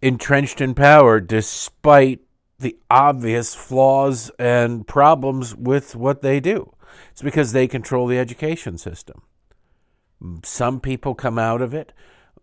entrenched 0.00 0.60
in 0.60 0.74
power, 0.74 1.20
despite 1.20 2.20
the 2.58 2.76
obvious 2.90 3.54
flaws 3.54 4.30
and 4.38 4.86
problems 4.86 5.54
with 5.54 5.96
what 5.96 6.22
they 6.22 6.40
do. 6.40 6.72
It's 7.10 7.22
because 7.22 7.52
they 7.52 7.66
control 7.66 8.06
the 8.06 8.18
education 8.18 8.78
system. 8.78 9.22
Some 10.44 10.80
people 10.80 11.14
come 11.14 11.38
out 11.38 11.60
of 11.60 11.74
it 11.74 11.92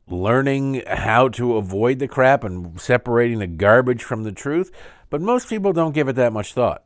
learning 0.08 0.84
how 0.88 1.30
to 1.30 1.56
avoid 1.56 2.00
the 2.00 2.08
crap 2.08 2.44
and 2.44 2.80
separating 2.80 3.40
the 3.40 3.48
garbage 3.48 4.04
from 4.04 4.24
the 4.24 4.32
truth, 4.32 4.72
but 5.10 5.22
most 5.22 5.50
people 5.50 5.74
don't 5.74 5.94
give 5.94 6.08
it 6.08 6.14
that 6.14 6.34
much 6.34 6.54
thought. 6.54 6.84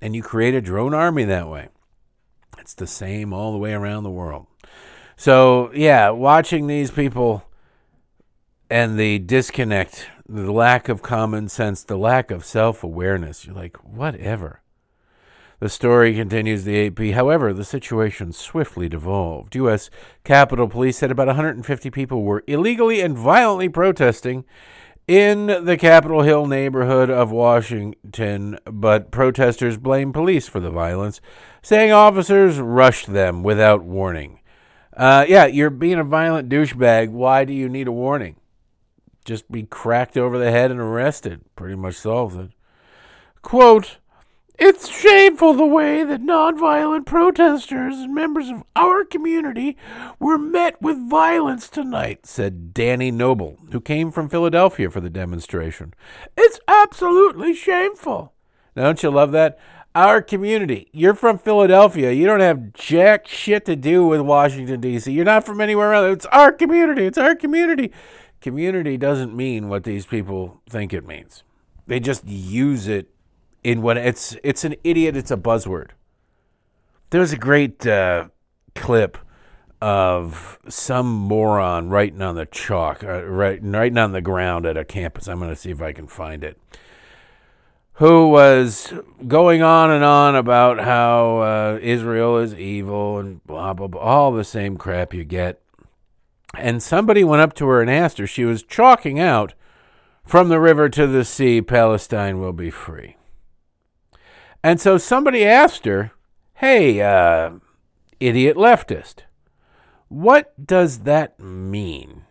And 0.00 0.16
you 0.16 0.22
create 0.22 0.54
a 0.54 0.60
drone 0.60 0.94
army 0.94 1.24
that 1.24 1.48
way. 1.48 1.68
It's 2.58 2.74
the 2.74 2.86
same 2.86 3.32
all 3.32 3.52
the 3.52 3.58
way 3.58 3.72
around 3.72 4.02
the 4.02 4.10
world. 4.10 4.46
So, 5.20 5.70
yeah, 5.74 6.08
watching 6.08 6.66
these 6.66 6.90
people 6.90 7.44
and 8.70 8.98
the 8.98 9.18
disconnect, 9.18 10.08
the 10.26 10.50
lack 10.50 10.88
of 10.88 11.02
common 11.02 11.50
sense, 11.50 11.82
the 11.82 11.98
lack 11.98 12.30
of 12.30 12.42
self 12.42 12.82
awareness, 12.82 13.44
you're 13.44 13.54
like, 13.54 13.76
whatever. 13.84 14.62
The 15.58 15.68
story 15.68 16.14
continues 16.14 16.64
the 16.64 16.86
AP. 16.86 17.14
However, 17.14 17.52
the 17.52 17.66
situation 17.66 18.32
swiftly 18.32 18.88
devolved. 18.88 19.54
U.S. 19.56 19.90
Capitol 20.24 20.68
Police 20.68 20.96
said 20.96 21.10
about 21.10 21.26
150 21.26 21.90
people 21.90 22.22
were 22.22 22.42
illegally 22.46 23.02
and 23.02 23.14
violently 23.14 23.68
protesting 23.68 24.46
in 25.06 25.66
the 25.66 25.76
Capitol 25.76 26.22
Hill 26.22 26.46
neighborhood 26.46 27.10
of 27.10 27.30
Washington, 27.30 28.58
but 28.64 29.10
protesters 29.10 29.76
blame 29.76 30.14
police 30.14 30.48
for 30.48 30.60
the 30.60 30.70
violence, 30.70 31.20
saying 31.60 31.92
officers 31.92 32.58
rushed 32.58 33.12
them 33.12 33.42
without 33.42 33.84
warning. 33.84 34.39
Uh, 34.96 35.24
yeah, 35.28 35.46
you're 35.46 35.70
being 35.70 35.98
a 35.98 36.04
violent 36.04 36.48
douchebag. 36.48 37.10
Why 37.10 37.44
do 37.44 37.52
you 37.52 37.68
need 37.68 37.88
a 37.88 37.92
warning? 37.92 38.36
Just 39.24 39.50
be 39.50 39.62
cracked 39.64 40.16
over 40.16 40.38
the 40.38 40.50
head 40.50 40.70
and 40.70 40.80
arrested. 40.80 41.42
Pretty 41.54 41.76
much 41.76 41.94
solves 41.94 42.36
it. 42.36 42.50
Quote, 43.42 43.98
it's 44.58 44.90
shameful 44.90 45.54
the 45.54 45.64
way 45.64 46.04
that 46.04 46.20
nonviolent 46.20 47.06
protesters 47.06 47.94
and 47.96 48.14
members 48.14 48.50
of 48.50 48.62
our 48.76 49.06
community 49.06 49.78
were 50.18 50.36
met 50.36 50.82
with 50.82 51.08
violence 51.08 51.70
tonight, 51.70 52.26
said 52.26 52.74
Danny 52.74 53.10
Noble, 53.10 53.58
who 53.72 53.80
came 53.80 54.10
from 54.10 54.28
Philadelphia 54.28 54.90
for 54.90 55.00
the 55.00 55.08
demonstration. 55.08 55.94
It's 56.36 56.60
absolutely 56.68 57.54
shameful. 57.54 58.34
Now, 58.76 58.82
don't 58.82 59.02
you 59.02 59.10
love 59.10 59.32
that? 59.32 59.58
Our 59.94 60.22
community. 60.22 60.88
You're 60.92 61.14
from 61.14 61.38
Philadelphia. 61.38 62.12
You 62.12 62.26
don't 62.26 62.40
have 62.40 62.72
jack 62.72 63.26
shit 63.26 63.64
to 63.66 63.76
do 63.76 64.06
with 64.06 64.20
Washington, 64.20 64.80
D.C. 64.80 65.12
You're 65.12 65.24
not 65.24 65.44
from 65.44 65.60
anywhere 65.60 65.92
else. 65.92 66.12
It's 66.14 66.26
our 66.26 66.52
community. 66.52 67.06
It's 67.06 67.18
our 67.18 67.34
community. 67.34 67.92
Community 68.40 68.96
doesn't 68.96 69.34
mean 69.34 69.68
what 69.68 69.84
these 69.84 70.06
people 70.06 70.60
think 70.68 70.92
it 70.92 71.06
means. 71.06 71.42
They 71.86 72.00
just 72.00 72.26
use 72.26 72.86
it 72.86 73.10
in 73.62 73.82
what 73.82 73.96
it's 73.96 74.36
it's 74.42 74.64
an 74.64 74.76
idiot, 74.84 75.16
it's 75.16 75.30
a 75.30 75.36
buzzword. 75.36 75.90
There 77.10 77.20
was 77.20 77.32
a 77.32 77.36
great 77.36 77.86
uh, 77.86 78.28
clip 78.74 79.18
of 79.82 80.58
some 80.68 81.10
moron 81.10 81.88
writing 81.88 82.22
on 82.22 82.34
the 82.36 82.46
chalk, 82.46 83.02
uh, 83.02 83.24
writing, 83.24 83.72
writing 83.72 83.98
on 83.98 84.12
the 84.12 84.20
ground 84.20 84.66
at 84.66 84.76
a 84.76 84.84
campus. 84.84 85.26
I'm 85.26 85.38
going 85.38 85.50
to 85.50 85.56
see 85.56 85.70
if 85.70 85.82
I 85.82 85.92
can 85.92 86.06
find 86.06 86.44
it 86.44 86.58
who 88.00 88.30
was 88.30 88.94
going 89.28 89.60
on 89.60 89.90
and 89.90 90.02
on 90.02 90.34
about 90.34 90.80
how 90.80 91.36
uh, 91.40 91.78
Israel 91.82 92.38
is 92.38 92.54
evil 92.54 93.18
and 93.18 93.44
blah, 93.44 93.74
blah, 93.74 93.88
blah, 93.88 94.00
all 94.00 94.32
the 94.32 94.42
same 94.42 94.78
crap 94.78 95.12
you 95.12 95.22
get. 95.22 95.60
And 96.56 96.82
somebody 96.82 97.22
went 97.24 97.42
up 97.42 97.52
to 97.56 97.66
her 97.66 97.82
and 97.82 97.90
asked 97.90 98.16
her, 98.16 98.26
she 98.26 98.46
was 98.46 98.62
chalking 98.62 99.20
out, 99.20 99.52
from 100.24 100.48
the 100.48 100.58
river 100.58 100.88
to 100.88 101.06
the 101.06 101.26
sea, 101.26 101.60
Palestine 101.60 102.40
will 102.40 102.54
be 102.54 102.70
free. 102.70 103.16
And 104.64 104.80
so 104.80 104.96
somebody 104.96 105.44
asked 105.44 105.84
her, 105.84 106.12
hey, 106.54 107.02
uh, 107.02 107.50
idiot 108.18 108.56
leftist, 108.56 109.24
what 110.08 110.54
does 110.66 111.00
that 111.00 111.38
mean? 111.38 112.22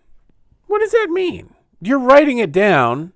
What 0.65 0.79
does 0.79 0.93
that 0.93 1.09
mean? 1.11 1.53
You're 1.79 1.99
writing 1.99 2.39
it 2.39 2.51
down. 2.51 3.13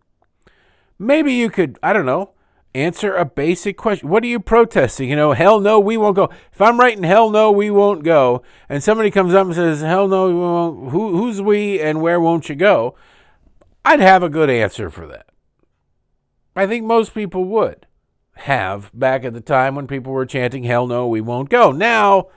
Maybe 0.99 1.33
you 1.33 1.49
could, 1.49 1.79
I 1.81 1.93
don't 1.93 2.05
know, 2.05 2.29
answer 2.75 3.13
a 3.13 3.25
basic 3.25 3.77
question. 3.77 4.09
What 4.09 4.23
are 4.23 4.27
you 4.27 4.39
protesting? 4.39 5.09
You 5.09 5.15
know, 5.15 5.33
hell 5.33 5.59
no, 5.59 5.79
we 5.79 5.97
won't 5.97 6.15
go. 6.15 6.29
If 6.51 6.61
I'm 6.61 6.79
writing 6.79 7.03
hell 7.03 7.29
no, 7.29 7.51
we 7.51 7.69
won't 7.69 8.03
go, 8.03 8.43
and 8.67 8.83
somebody 8.83 9.11
comes 9.11 9.33
up 9.33 9.45
and 9.45 9.55
says, 9.55 9.81
hell 9.81 10.07
no, 10.07 10.27
we 10.27 10.33
won't, 10.33 10.91
who, 10.91 11.17
who's 11.17 11.41
we 11.41 11.79
and 11.79 12.01
where 12.01 12.19
won't 12.19 12.49
you 12.49 12.55
go? 12.55 12.95
I'd 13.85 13.99
have 13.99 14.23
a 14.23 14.29
good 14.29 14.49
answer 14.49 14.89
for 14.89 15.07
that. 15.07 15.27
I 16.55 16.67
think 16.67 16.85
most 16.85 17.13
people 17.13 17.45
would 17.45 17.85
have 18.35 18.89
back 18.93 19.23
at 19.23 19.33
the 19.33 19.41
time 19.41 19.75
when 19.75 19.87
people 19.87 20.11
were 20.11 20.25
chanting, 20.25 20.63
hell 20.63 20.87
no, 20.87 21.07
we 21.07 21.21
won't 21.21 21.49
go. 21.49 21.71
Now, 21.71 22.27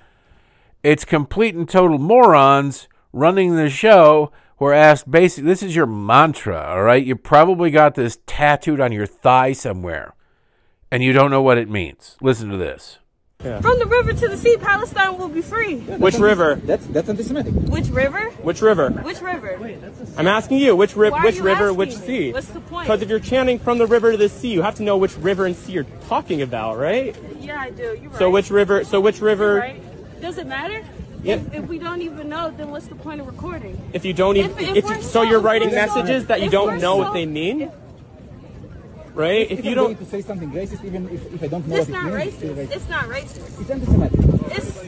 it's 0.83 1.05
complete 1.05 1.55
and 1.55 1.69
total 1.69 1.99
morons 1.99 2.89
running 3.13 3.57
the 3.57 3.71
show 3.71 4.33
who 4.59 4.67
are 4.67 4.75
asked 4.75 5.11
basically, 5.11 5.49
this 5.49 5.63
is 5.63 5.77
your 5.77 5.87
mantra, 5.87 6.63
all 6.63 6.83
right? 6.83 7.05
You 7.05 7.17
probably 7.17 7.71
got 7.71 7.95
this 7.95 8.19
tattooed 8.27 8.81
on 8.81 8.93
your 8.93 9.07
thigh 9.07 9.53
somewhere 9.53 10.15
and 10.91 11.03
you 11.03 11.13
don't 11.13 11.31
know 11.31 11.43
what 11.43 11.59
it 11.59 11.69
means. 11.69 12.17
Listen 12.21 12.51
to 12.51 12.57
this. 12.57 12.99
Yeah. 13.45 13.61
From 13.61 13.79
the 13.79 13.87
river 13.87 14.15
to 14.15 14.29
the 14.29 14.37
sea, 14.37 14.57
Palestine 14.57 15.19
will 15.19 15.29
be 15.29 15.43
free. 15.43 15.75
Yeah, 15.75 15.99
which 15.99 16.17
river? 16.17 16.55
That's 16.55 16.87
that's 16.87 17.09
anti-Semitic. 17.09 17.53
Which 17.53 17.89
river? 17.89 18.31
Which 18.43 18.63
river? 18.63 18.91
Which 18.91 19.21
river? 19.21 19.59
Wait, 19.61 19.79
I'm 20.17 20.27
asking 20.27 20.59
you, 20.59 20.75
which, 20.75 20.97
ri- 20.97 21.11
which 21.11 21.39
river, 21.39 21.73
which 21.73 21.91
me? 21.91 22.07
sea? 22.07 22.33
What's 22.33 22.49
the 22.49 22.61
point? 22.61 22.87
Because 22.87 23.03
if 23.03 23.11
you're 23.11 23.21
chanting 23.21 23.59
from 23.59 23.77
the 23.77 23.87
river 23.87 24.13
to 24.13 24.17
the 24.17 24.31
sea, 24.31 24.49
you 24.49 24.63
have 24.63 24.77
to 24.77 24.83
know 24.83 24.97
which 24.97 25.17
river 25.19 25.45
and 25.45 25.55
sea 25.55 25.73
you're 25.73 25.87
talking 26.09 26.41
about, 26.41 26.79
right? 26.79 27.15
Yeah, 27.39 27.61
I 27.61 27.71
do. 27.71 27.83
You're 28.01 28.11
right. 28.11 28.19
So 28.19 28.31
which 28.31 28.51
river? 28.51 28.85
So 28.85 29.01
which 29.01 29.21
river? 29.21 29.57
Right. 29.57 30.21
Does 30.23 30.39
it 30.39 30.47
matter? 30.47 30.83
Yeah. 31.23 31.35
If, 31.35 31.55
if, 31.55 31.67
we 31.67 31.79
don't 31.79 32.03
even 32.03 32.29
know, 32.29 32.51
then 32.51 32.71
what's 32.71 32.87
the 32.87 32.95
point 32.95 33.21
of 33.21 33.27
recording? 33.27 33.79
If 33.93 34.05
you 34.05 34.15
don't 34.15 34.37
even, 34.37 34.51
if, 34.53 34.61
if, 34.61 34.77
if 34.77 34.85
you, 34.85 34.95
so, 34.95 35.01
so 35.01 35.23
you're 35.23 35.41
writing 35.41 35.73
messages 35.73 36.23
so, 36.23 36.29
that 36.29 36.41
you 36.41 36.49
don't 36.49 36.81
know 36.81 36.95
so, 36.95 36.97
what 36.99 37.13
they 37.13 37.27
mean 37.27 37.71
right? 39.17 39.51
If, 39.51 39.59
if 39.59 39.65
you 39.65 39.71
I'm 39.73 39.77
don't 39.77 39.99
to 39.99 40.05
say 40.05 40.23
something 40.23 40.51
racist, 40.53 40.85
even 40.85 41.09
if, 41.09 41.35
if 41.35 41.43
I 41.43 41.47
don't 41.49 41.67
know 41.67 41.77
it's 41.77 41.89
what 41.89 42.05
not 42.05 42.13
it 42.13 42.17
means, 42.17 42.35
racist. 42.35 42.57
It's, 42.59 42.77
it's 42.77 42.89
not 42.89 43.05
racist. 43.07 43.61
It's 43.61 43.71
anti-Semitic. 43.71 44.21
It's. 44.57 44.87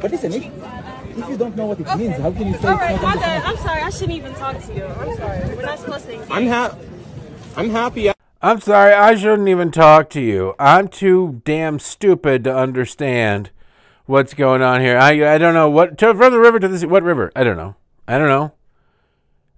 But 0.00 0.10
listen, 0.12 0.32
if, 0.32 0.44
if 0.44 1.28
you 1.28 1.36
don't 1.36 1.56
know 1.56 1.66
what 1.66 1.80
it 1.80 1.86
okay. 1.86 1.96
means, 1.96 2.16
how 2.16 2.30
can 2.32 2.46
you 2.48 2.56
say? 2.58 2.68
All 2.68 2.76
right, 2.76 3.02
my 3.02 3.14
bad. 3.16 3.44
I'm 3.44 3.56
sorry. 3.58 3.82
I 3.82 3.90
shouldn't 3.90 4.18
even 4.18 4.34
talk 4.34 4.60
to 4.62 4.74
you. 4.74 4.84
I'm 4.84 5.16
sorry. 5.16 5.56
We're 5.56 5.62
not 5.62 5.78
supposed 5.78 6.06
to. 6.06 6.12
Engage. 6.14 6.30
I'm 6.30 6.46
happy. 6.46 6.86
I'm 7.56 7.70
happy. 7.70 8.10
I'm 8.40 8.60
sorry. 8.60 8.94
I 8.94 9.16
shouldn't 9.16 9.48
even 9.48 9.70
talk 9.70 10.10
to 10.10 10.20
you. 10.20 10.54
I'm 10.58 10.88
too 10.88 11.42
damn 11.44 11.78
stupid 11.78 12.44
to 12.44 12.56
understand 12.56 13.50
what's 14.06 14.32
going 14.34 14.62
on 14.62 14.80
here. 14.80 14.96
I 14.96 15.34
I 15.34 15.38
don't 15.38 15.54
know 15.54 15.68
what 15.68 15.98
to, 15.98 16.14
from 16.14 16.32
the 16.32 16.38
river 16.38 16.60
to 16.60 16.68
the 16.68 16.78
sea. 16.78 16.86
What 16.86 17.02
river? 17.02 17.32
I 17.34 17.42
don't 17.44 17.56
know. 17.56 17.74
I 18.06 18.18
don't 18.18 18.28
know. 18.28 18.52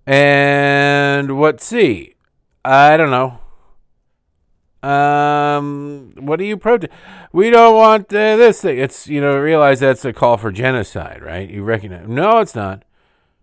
And 0.07 1.39
what 1.39 1.61
sea? 1.61 2.15
I 2.65 2.97
don't 2.97 3.11
know. 3.11 3.39
Um, 4.83 6.13
what 6.19 6.39
do 6.39 6.45
you 6.45 6.57
protest? 6.57 6.93
We 7.33 7.51
don't 7.51 7.75
want 7.75 8.07
uh, 8.13 8.37
this 8.37 8.63
thing. 8.63 8.79
It's 8.79 9.07
you 9.07 9.21
know 9.21 9.37
realize 9.37 9.81
that's 9.81 10.05
a 10.05 10.13
call 10.13 10.37
for 10.37 10.51
genocide, 10.51 11.23
right? 11.23 11.49
You 11.49 11.63
recognize? 11.63 12.09
No, 12.09 12.39
it's 12.39 12.55
not. 12.55 12.85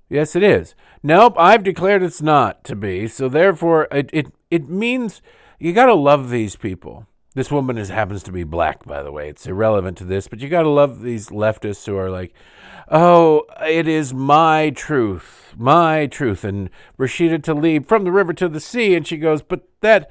Yes, 0.10 0.36
it 0.36 0.44
is. 0.44 0.74
Nope, 1.04 1.36
I've 1.38 1.64
declared 1.64 2.02
it's 2.02 2.22
not 2.22 2.64
to 2.66 2.76
be. 2.76 3.08
So 3.08 3.30
therefore, 3.30 3.88
it 3.92 4.10
it 4.14 4.28
it 4.50 4.68
means 4.68 5.22
you 5.60 5.74
got 5.74 5.86
to 5.88 5.94
love 5.94 6.30
these 6.30 6.56
people. 6.56 7.06
This 7.36 7.52
woman 7.52 7.78
is 7.78 7.90
happens 7.90 8.24
to 8.24 8.32
be 8.32 8.44
black, 8.44 8.84
by 8.86 9.04
the 9.04 9.12
way. 9.12 9.30
It's 9.30 9.46
irrelevant 9.46 9.98
to 10.00 10.06
this, 10.06 10.28
but 10.28 10.40
you 10.40 10.50
got 10.50 10.64
to 10.64 10.70
love 10.70 11.02
these 11.02 11.30
leftists 11.30 11.86
who 11.86 11.96
are 11.96 12.10
like, 12.10 12.34
"Oh, 12.90 13.46
it 13.62 13.88
is 13.88 14.14
my 14.14 14.70
truth, 14.72 15.54
my 15.58 16.08
truth." 16.08 16.44
And 16.44 16.70
Rashida 16.98 17.40
Tlaib 17.40 17.86
from 17.86 18.04
the 18.04 18.12
river 18.12 18.34
to 18.34 18.48
the 18.48 18.60
sea, 18.60 18.96
and 18.96 19.06
she 19.08 19.18
goes, 19.18 19.42
"But 19.42 19.68
that." 19.82 20.10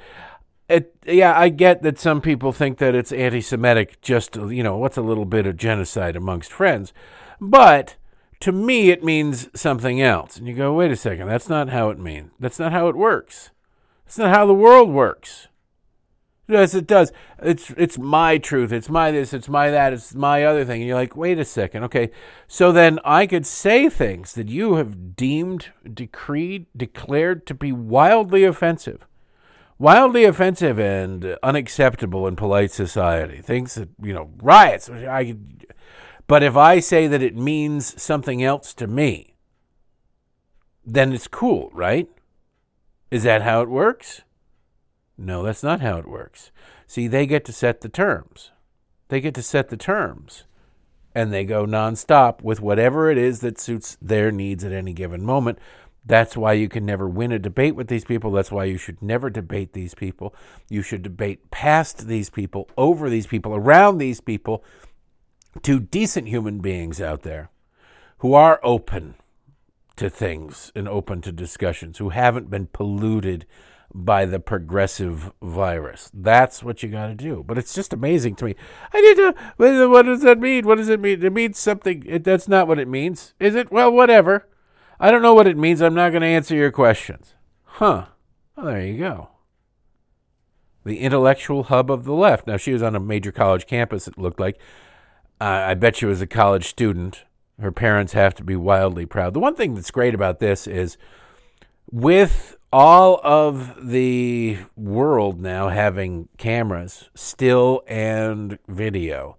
It, 0.68 0.96
yeah, 1.06 1.38
I 1.38 1.48
get 1.48 1.84
that 1.84 1.96
some 1.96 2.20
people 2.20 2.50
think 2.50 2.78
that 2.78 2.96
it's 2.96 3.12
anti-Semitic. 3.12 4.00
Just 4.00 4.34
you 4.34 4.64
know, 4.64 4.76
what's 4.76 4.96
a 4.96 5.02
little 5.02 5.24
bit 5.24 5.46
of 5.46 5.56
genocide 5.56 6.16
amongst 6.16 6.52
friends, 6.52 6.92
but 7.40 7.94
to 8.40 8.52
me, 8.52 8.90
it 8.90 9.04
means 9.04 9.48
something 9.58 10.00
else. 10.00 10.36
And 10.36 10.46
you 10.46 10.54
go, 10.54 10.72
wait 10.74 10.90
a 10.90 10.96
second, 10.96 11.28
that's 11.28 11.48
not 11.48 11.70
how 11.70 11.90
it 11.90 11.98
means. 11.98 12.32
That's 12.38 12.58
not 12.58 12.72
how 12.72 12.88
it 12.88 12.96
works. 12.96 13.50
That's 14.04 14.18
not 14.18 14.34
how 14.34 14.46
the 14.46 14.54
world 14.54 14.90
works. 14.90 15.48
Yes, 16.48 16.74
it 16.74 16.86
does. 16.86 17.12
It's 17.42 17.70
it's 17.76 17.98
my 17.98 18.38
truth. 18.38 18.72
It's 18.72 18.88
my 18.88 19.10
this. 19.10 19.32
It's 19.32 19.48
my 19.48 19.70
that. 19.70 19.92
It's 19.92 20.14
my 20.14 20.44
other 20.44 20.64
thing. 20.64 20.80
And 20.80 20.88
you're 20.88 20.96
like, 20.96 21.16
wait 21.16 21.40
a 21.40 21.44
second. 21.44 21.82
Okay, 21.84 22.10
so 22.46 22.70
then 22.70 23.00
I 23.04 23.26
could 23.26 23.46
say 23.46 23.88
things 23.88 24.32
that 24.34 24.48
you 24.48 24.74
have 24.74 25.16
deemed, 25.16 25.72
decreed, 25.92 26.66
declared 26.76 27.46
to 27.48 27.54
be 27.54 27.72
wildly 27.72 28.44
offensive, 28.44 29.06
wildly 29.76 30.24
offensive 30.24 30.78
and 30.78 31.36
unacceptable 31.42 32.28
in 32.28 32.36
polite 32.36 32.70
society. 32.70 33.42
Things 33.42 33.74
that 33.74 33.88
you 34.00 34.12
know, 34.12 34.30
riots. 34.40 34.88
I, 34.88 35.34
but 36.28 36.44
if 36.44 36.56
I 36.56 36.78
say 36.78 37.08
that 37.08 37.22
it 37.22 37.36
means 37.36 38.00
something 38.00 38.42
else 38.42 38.72
to 38.74 38.86
me, 38.86 39.34
then 40.84 41.12
it's 41.12 41.26
cool, 41.26 41.70
right? 41.72 42.08
Is 43.10 43.24
that 43.24 43.42
how 43.42 43.62
it 43.62 43.68
works? 43.68 44.22
No, 45.18 45.42
that's 45.42 45.62
not 45.62 45.80
how 45.80 45.98
it 45.98 46.08
works. 46.08 46.50
See, 46.86 47.08
they 47.08 47.26
get 47.26 47.44
to 47.46 47.52
set 47.52 47.80
the 47.80 47.88
terms. 47.88 48.50
They 49.08 49.20
get 49.20 49.34
to 49.34 49.42
set 49.42 49.68
the 49.68 49.76
terms. 49.76 50.44
And 51.14 51.32
they 51.32 51.44
go 51.44 51.64
nonstop 51.64 52.42
with 52.42 52.60
whatever 52.60 53.10
it 53.10 53.16
is 53.16 53.40
that 53.40 53.58
suits 53.58 53.96
their 54.02 54.30
needs 54.30 54.64
at 54.64 54.72
any 54.72 54.92
given 54.92 55.24
moment. 55.24 55.58
That's 56.04 56.36
why 56.36 56.52
you 56.52 56.68
can 56.68 56.84
never 56.84 57.08
win 57.08 57.32
a 57.32 57.38
debate 57.38 57.74
with 57.74 57.88
these 57.88 58.04
people. 58.04 58.30
That's 58.30 58.52
why 58.52 58.64
you 58.64 58.78
should 58.78 59.02
never 59.02 59.30
debate 59.30 59.72
these 59.72 59.94
people. 59.94 60.34
You 60.68 60.82
should 60.82 61.02
debate 61.02 61.50
past 61.50 62.06
these 62.06 62.30
people, 62.30 62.68
over 62.76 63.08
these 63.10 63.26
people, 63.26 63.56
around 63.56 63.98
these 63.98 64.20
people, 64.20 64.62
to 65.62 65.80
decent 65.80 66.28
human 66.28 66.60
beings 66.60 67.00
out 67.00 67.22
there 67.22 67.50
who 68.18 68.34
are 68.34 68.60
open 68.62 69.14
to 69.96 70.10
things 70.10 70.70
and 70.74 70.86
open 70.86 71.22
to 71.22 71.32
discussions, 71.32 71.98
who 71.98 72.10
haven't 72.10 72.50
been 72.50 72.66
polluted 72.66 73.46
by 73.94 74.26
the 74.26 74.38
progressive 74.38 75.32
virus. 75.42 76.10
That's 76.12 76.62
what 76.62 76.82
you 76.82 76.88
got 76.88 77.06
to 77.06 77.14
do. 77.14 77.44
But 77.46 77.58
it's 77.58 77.74
just 77.74 77.92
amazing 77.92 78.36
to 78.36 78.44
me. 78.44 78.54
I 78.92 79.00
need 79.00 79.16
to. 79.16 79.34
What 79.88 80.02
does 80.06 80.22
that 80.22 80.38
mean? 80.38 80.66
What 80.66 80.76
does 80.76 80.88
it 80.88 81.00
mean? 81.00 81.24
It 81.24 81.32
means 81.32 81.58
something. 81.58 82.02
It, 82.06 82.24
that's 82.24 82.48
not 82.48 82.68
what 82.68 82.78
it 82.78 82.88
means, 82.88 83.34
is 83.40 83.54
it? 83.54 83.72
Well, 83.72 83.90
whatever. 83.90 84.48
I 84.98 85.10
don't 85.10 85.22
know 85.22 85.34
what 85.34 85.46
it 85.46 85.56
means. 85.56 85.82
I'm 85.82 85.94
not 85.94 86.10
going 86.10 86.22
to 86.22 86.28
answer 86.28 86.54
your 86.54 86.72
questions. 86.72 87.34
Huh. 87.64 88.06
Well, 88.56 88.66
there 88.66 88.84
you 88.84 88.98
go. 88.98 89.30
The 90.84 91.00
intellectual 91.00 91.64
hub 91.64 91.90
of 91.90 92.04
the 92.04 92.14
left. 92.14 92.46
Now, 92.46 92.56
she 92.56 92.72
was 92.72 92.82
on 92.82 92.96
a 92.96 93.00
major 93.00 93.32
college 93.32 93.66
campus, 93.66 94.08
it 94.08 94.18
looked 94.18 94.40
like. 94.40 94.58
Uh, 95.40 95.44
I 95.44 95.74
bet 95.74 95.96
she 95.96 96.06
was 96.06 96.22
a 96.22 96.26
college 96.26 96.66
student. 96.66 97.24
Her 97.60 97.72
parents 97.72 98.12
have 98.14 98.34
to 98.36 98.44
be 98.44 98.56
wildly 98.56 99.04
proud. 99.04 99.34
The 99.34 99.40
one 99.40 99.54
thing 99.54 99.74
that's 99.74 99.90
great 99.90 100.14
about 100.14 100.38
this 100.38 100.66
is 100.66 100.96
with 101.90 102.55
all 102.72 103.20
of 103.22 103.88
the 103.88 104.58
world 104.76 105.40
now 105.40 105.68
having 105.68 106.28
cameras, 106.36 107.10
still 107.14 107.82
and 107.86 108.58
video, 108.68 109.36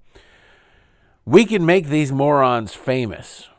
we 1.26 1.46
can 1.46 1.66
make 1.66 1.88
these 1.88 2.12
morons 2.12 2.74
famous 2.74 3.50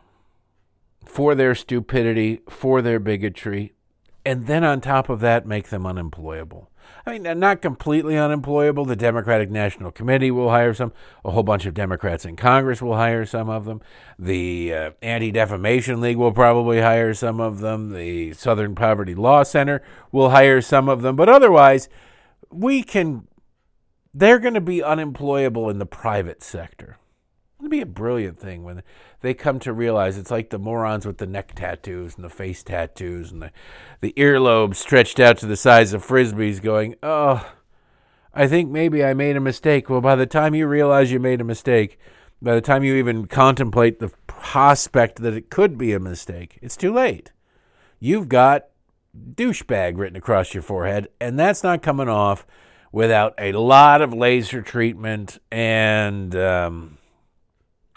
for 1.04 1.34
their 1.34 1.54
stupidity, 1.54 2.40
for 2.48 2.80
their 2.80 2.98
bigotry, 2.98 3.72
and 4.24 4.46
then 4.46 4.64
on 4.64 4.80
top 4.80 5.08
of 5.08 5.20
that, 5.20 5.46
make 5.46 5.68
them 5.68 5.86
unemployable. 5.86 6.70
I 7.06 7.18
mean, 7.18 7.38
not 7.38 7.62
completely 7.62 8.18
unemployable. 8.18 8.84
The 8.84 8.96
Democratic 8.96 9.50
National 9.50 9.90
Committee 9.90 10.30
will 10.30 10.50
hire 10.50 10.74
some. 10.74 10.92
A 11.24 11.30
whole 11.30 11.42
bunch 11.42 11.64
of 11.64 11.72
Democrats 11.72 12.24
in 12.24 12.36
Congress 12.36 12.82
will 12.82 12.96
hire 12.96 13.24
some 13.24 13.48
of 13.48 13.64
them. 13.64 13.80
The 14.18 14.74
uh, 14.74 14.90
Anti 15.00 15.30
Defamation 15.30 16.00
League 16.00 16.18
will 16.18 16.32
probably 16.32 16.80
hire 16.80 17.14
some 17.14 17.40
of 17.40 17.60
them. 17.60 17.92
The 17.92 18.34
Southern 18.34 18.74
Poverty 18.74 19.14
Law 19.14 19.42
Center 19.42 19.82
will 20.12 20.30
hire 20.30 20.60
some 20.60 20.88
of 20.88 21.02
them. 21.02 21.16
But 21.16 21.28
otherwise, 21.28 21.88
we 22.50 22.82
can. 22.82 23.26
They're 24.12 24.38
going 24.38 24.54
to 24.54 24.60
be 24.60 24.82
unemployable 24.82 25.70
in 25.70 25.78
the 25.78 25.86
private 25.86 26.42
sector. 26.42 26.98
It'd 27.60 27.70
be 27.70 27.80
a 27.80 27.86
brilliant 27.86 28.38
thing 28.38 28.64
when 28.64 28.82
they 29.20 29.34
come 29.34 29.58
to 29.60 29.72
realize 29.72 30.16
it's 30.16 30.30
like 30.30 30.50
the 30.50 30.58
morons 30.58 31.06
with 31.06 31.18
the 31.18 31.26
neck 31.26 31.52
tattoos 31.54 32.14
and 32.14 32.24
the 32.24 32.30
face 32.30 32.62
tattoos 32.62 33.32
and 33.32 33.42
the, 33.42 33.50
the 34.00 34.14
earlobes 34.16 34.76
stretched 34.76 35.18
out 35.18 35.38
to 35.38 35.46
the 35.46 35.56
size 35.56 35.92
of 35.92 36.06
frisbees 36.06 36.62
going, 36.62 36.94
oh, 37.02 37.52
I 38.32 38.46
think 38.46 38.70
maybe 38.70 39.04
I 39.04 39.14
made 39.14 39.36
a 39.36 39.40
mistake. 39.40 39.90
Well, 39.90 40.00
by 40.00 40.14
the 40.14 40.26
time 40.26 40.54
you 40.54 40.66
realize 40.68 41.10
you 41.10 41.18
made 41.18 41.40
a 41.40 41.44
mistake, 41.44 41.98
by 42.40 42.54
the 42.54 42.60
time 42.60 42.84
you 42.84 42.94
even 42.94 43.26
contemplate 43.26 43.98
the 43.98 44.12
prospect 44.28 45.20
that 45.22 45.34
it 45.34 45.50
could 45.50 45.76
be 45.76 45.92
a 45.92 45.98
mistake, 45.98 46.58
it's 46.62 46.76
too 46.76 46.92
late. 46.92 47.32
You've 47.98 48.28
got 48.28 48.66
douchebag 49.34 49.98
written 49.98 50.16
across 50.16 50.54
your 50.54 50.62
forehead, 50.62 51.08
and 51.20 51.36
that's 51.38 51.64
not 51.64 51.82
coming 51.82 52.08
off 52.08 52.46
without 52.92 53.34
a 53.38 53.52
lot 53.52 54.00
of 54.00 54.14
laser 54.14 54.62
treatment 54.62 55.38
and 55.50 56.36
um, 56.36 56.97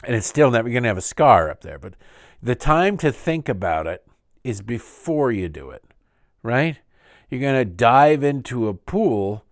and 0.04 0.16
it's 0.16 0.28
still 0.28 0.52
never 0.52 0.70
going 0.70 0.84
to 0.84 0.90
have 0.90 0.98
a 0.98 1.02
scar 1.02 1.50
up 1.50 1.62
there. 1.62 1.80
But 1.80 1.94
the 2.42 2.56
time 2.56 2.98
to 2.98 3.12
think 3.12 3.48
about 3.50 3.88
it 3.88 4.06
is 4.44 4.62
before 4.62 5.32
you 5.32 5.50
do 5.50 5.70
it, 5.70 5.84
right? 6.44 6.80
You're 7.30 7.42
going 7.42 7.56
to 7.56 7.66
dive 7.66 8.24
into 8.24 8.68
a 8.68 8.74
pool. 8.74 9.46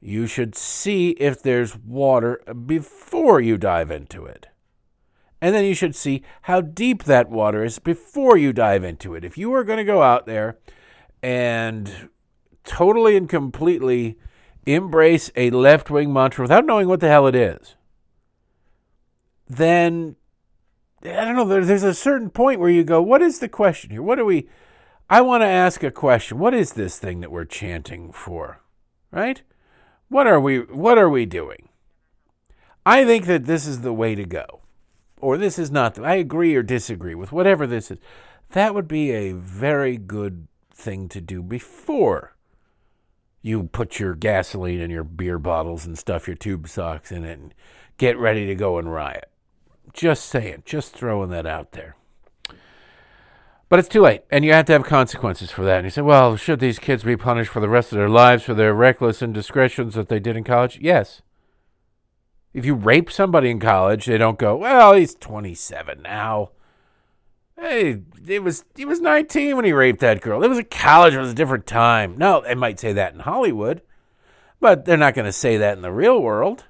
You 0.00 0.26
should 0.26 0.54
see 0.54 1.10
if 1.10 1.42
there's 1.42 1.76
water 1.76 2.40
before 2.66 3.40
you 3.40 3.58
dive 3.58 3.90
into 3.90 4.24
it. 4.24 4.46
And 5.40 5.54
then 5.54 5.64
you 5.64 5.74
should 5.74 5.94
see 5.94 6.22
how 6.42 6.60
deep 6.60 7.04
that 7.04 7.28
water 7.28 7.62
is 7.62 7.78
before 7.78 8.36
you 8.36 8.52
dive 8.52 8.84
into 8.84 9.14
it. 9.14 9.24
If 9.24 9.36
you 9.36 9.52
are 9.54 9.64
going 9.64 9.76
to 9.78 9.84
go 9.84 10.02
out 10.02 10.26
there 10.26 10.58
and 11.22 12.08
totally 12.64 13.16
and 13.16 13.28
completely 13.28 14.18
embrace 14.64 15.30
a 15.36 15.50
left 15.50 15.90
wing 15.90 16.12
mantra 16.12 16.42
without 16.42 16.64
knowing 16.64 16.88
what 16.88 17.00
the 17.00 17.08
hell 17.08 17.26
it 17.26 17.34
is, 17.34 17.75
then 19.48 20.16
I 21.02 21.24
don't 21.24 21.36
know. 21.36 21.44
there's 21.44 21.82
a 21.82 21.94
certain 21.94 22.30
point 22.30 22.60
where 22.60 22.70
you 22.70 22.84
go, 22.84 23.00
"What 23.00 23.22
is 23.22 23.38
the 23.38 23.48
question 23.48 23.90
here? 23.90 24.02
What 24.02 24.18
are 24.18 24.24
we?" 24.24 24.48
I 25.08 25.20
want 25.20 25.42
to 25.42 25.46
ask 25.46 25.84
a 25.84 25.90
question. 25.90 26.38
What 26.38 26.54
is 26.54 26.72
this 26.72 26.98
thing 26.98 27.20
that 27.20 27.30
we're 27.30 27.44
chanting 27.44 28.10
for? 28.10 28.60
Right? 29.12 29.42
What 30.08 30.26
are 30.26 30.40
we? 30.40 30.60
What 30.60 30.98
are 30.98 31.10
we 31.10 31.26
doing? 31.26 31.68
I 32.84 33.04
think 33.04 33.26
that 33.26 33.46
this 33.46 33.66
is 33.66 33.80
the 33.80 33.92
way 33.92 34.14
to 34.14 34.24
go, 34.24 34.60
or 35.20 35.36
this 35.36 35.58
is 35.58 35.70
not. 35.70 35.98
I 35.98 36.14
agree 36.14 36.54
or 36.54 36.62
disagree 36.62 37.14
with 37.14 37.32
whatever 37.32 37.66
this 37.66 37.90
is. 37.90 37.98
That 38.50 38.74
would 38.74 38.88
be 38.88 39.10
a 39.10 39.32
very 39.32 39.96
good 39.96 40.48
thing 40.72 41.08
to 41.08 41.20
do 41.20 41.42
before 41.42 42.36
you 43.42 43.64
put 43.64 43.98
your 43.98 44.14
gasoline 44.14 44.80
in 44.80 44.90
your 44.90 45.04
beer 45.04 45.38
bottles 45.38 45.86
and 45.86 45.96
stuff 45.96 46.26
your 46.26 46.36
tube 46.36 46.68
socks 46.68 47.12
in 47.12 47.24
it 47.24 47.38
and 47.38 47.54
get 47.96 48.18
ready 48.18 48.46
to 48.46 48.54
go 48.54 48.78
and 48.78 48.92
riot. 48.92 49.30
Just 49.92 50.26
saying, 50.26 50.62
just 50.64 50.92
throwing 50.92 51.30
that 51.30 51.46
out 51.46 51.72
there. 51.72 51.96
But 53.68 53.80
it's 53.80 53.88
too 53.88 54.02
late, 54.02 54.22
and 54.30 54.44
you 54.44 54.52
have 54.52 54.66
to 54.66 54.72
have 54.74 54.84
consequences 54.84 55.50
for 55.50 55.64
that. 55.64 55.78
And 55.78 55.86
you 55.86 55.90
say, 55.90 56.02
well, 56.02 56.36
should 56.36 56.60
these 56.60 56.78
kids 56.78 57.02
be 57.02 57.16
punished 57.16 57.50
for 57.50 57.58
the 57.58 57.68
rest 57.68 57.90
of 57.90 57.98
their 57.98 58.08
lives 58.08 58.44
for 58.44 58.54
their 58.54 58.72
reckless 58.72 59.22
indiscretions 59.22 59.94
that 59.94 60.08
they 60.08 60.20
did 60.20 60.36
in 60.36 60.44
college? 60.44 60.78
Yes. 60.80 61.22
If 62.54 62.64
you 62.64 62.74
rape 62.74 63.10
somebody 63.10 63.50
in 63.50 63.58
college, 63.58 64.06
they 64.06 64.18
don't 64.18 64.38
go, 64.38 64.56
well, 64.56 64.94
he's 64.94 65.14
27 65.16 66.02
now. 66.02 66.50
Hey, 67.58 68.02
it 68.28 68.42
was 68.42 68.64
he 68.76 68.84
was 68.84 69.00
19 69.00 69.56
when 69.56 69.64
he 69.64 69.72
raped 69.72 70.00
that 70.00 70.20
girl. 70.20 70.44
It 70.44 70.48
was 70.48 70.58
a 70.58 70.64
college, 70.64 71.14
it 71.14 71.18
was 71.18 71.32
a 71.32 71.34
different 71.34 71.66
time. 71.66 72.16
No, 72.18 72.42
they 72.42 72.54
might 72.54 72.78
say 72.78 72.92
that 72.92 73.14
in 73.14 73.20
Hollywood, 73.20 73.80
but 74.60 74.84
they're 74.84 74.96
not 74.96 75.14
going 75.14 75.24
to 75.24 75.32
say 75.32 75.56
that 75.56 75.76
in 75.76 75.82
the 75.82 75.92
real 75.92 76.20
world. 76.20 76.64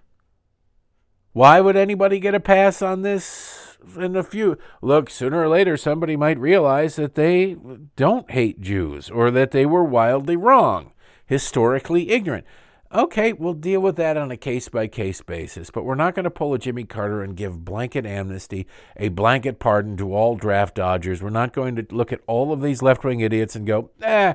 Why 1.37 1.61
would 1.61 1.77
anybody 1.77 2.19
get 2.19 2.35
a 2.35 2.41
pass 2.41 2.81
on 2.81 3.03
this 3.03 3.77
in 3.95 4.17
a 4.17 4.23
few? 4.23 4.57
Look, 4.81 5.11
sooner 5.11 5.43
or 5.43 5.51
later, 5.51 5.77
somebody 5.77 6.17
might 6.17 6.39
realize 6.39 6.97
that 6.97 7.15
they 7.15 7.59
don't 7.95 8.31
hate 8.31 8.63
Jews 8.63 9.11
or 9.11 9.31
that 9.31 9.51
they 9.51 9.67
were 9.67 9.85
wildly 9.85 10.35
wrong, 10.35 10.93
historically 11.27 12.09
ignorant. 12.09 12.47
Okay, 12.91 13.35
we'll 13.35 13.53
deal 13.53 13.81
with 13.81 13.97
that 13.97 14.17
on 14.17 14.31
a 14.31 14.39
case 14.39 14.71
by 14.71 14.87
case 14.87 15.21
basis, 15.21 15.69
but 15.69 15.85
we're 15.85 15.95
not 15.95 16.15
going 16.15 16.25
to 16.25 16.31
pull 16.31 16.55
a 16.55 16.59
Jimmy 16.59 16.85
Carter 16.85 17.23
and 17.23 17.37
give 17.37 17.67
blanket 17.67 18.07
amnesty, 18.07 18.67
a 18.97 19.11
blanket 19.11 19.59
pardon 19.59 19.99
to 19.99 20.15
all 20.15 20.37
draft 20.37 20.77
dodgers. 20.77 21.23
We're 21.23 21.29
not 21.29 21.53
going 21.53 21.77
to 21.77 21.87
look 21.91 22.15
at 22.15 22.23
all 22.27 22.51
of 22.51 22.63
these 22.63 22.81
left 22.81 23.05
wing 23.05 23.21
idiots 23.21 23.55
and 23.55 23.67
go, 23.67 23.91
eh, 24.01 24.33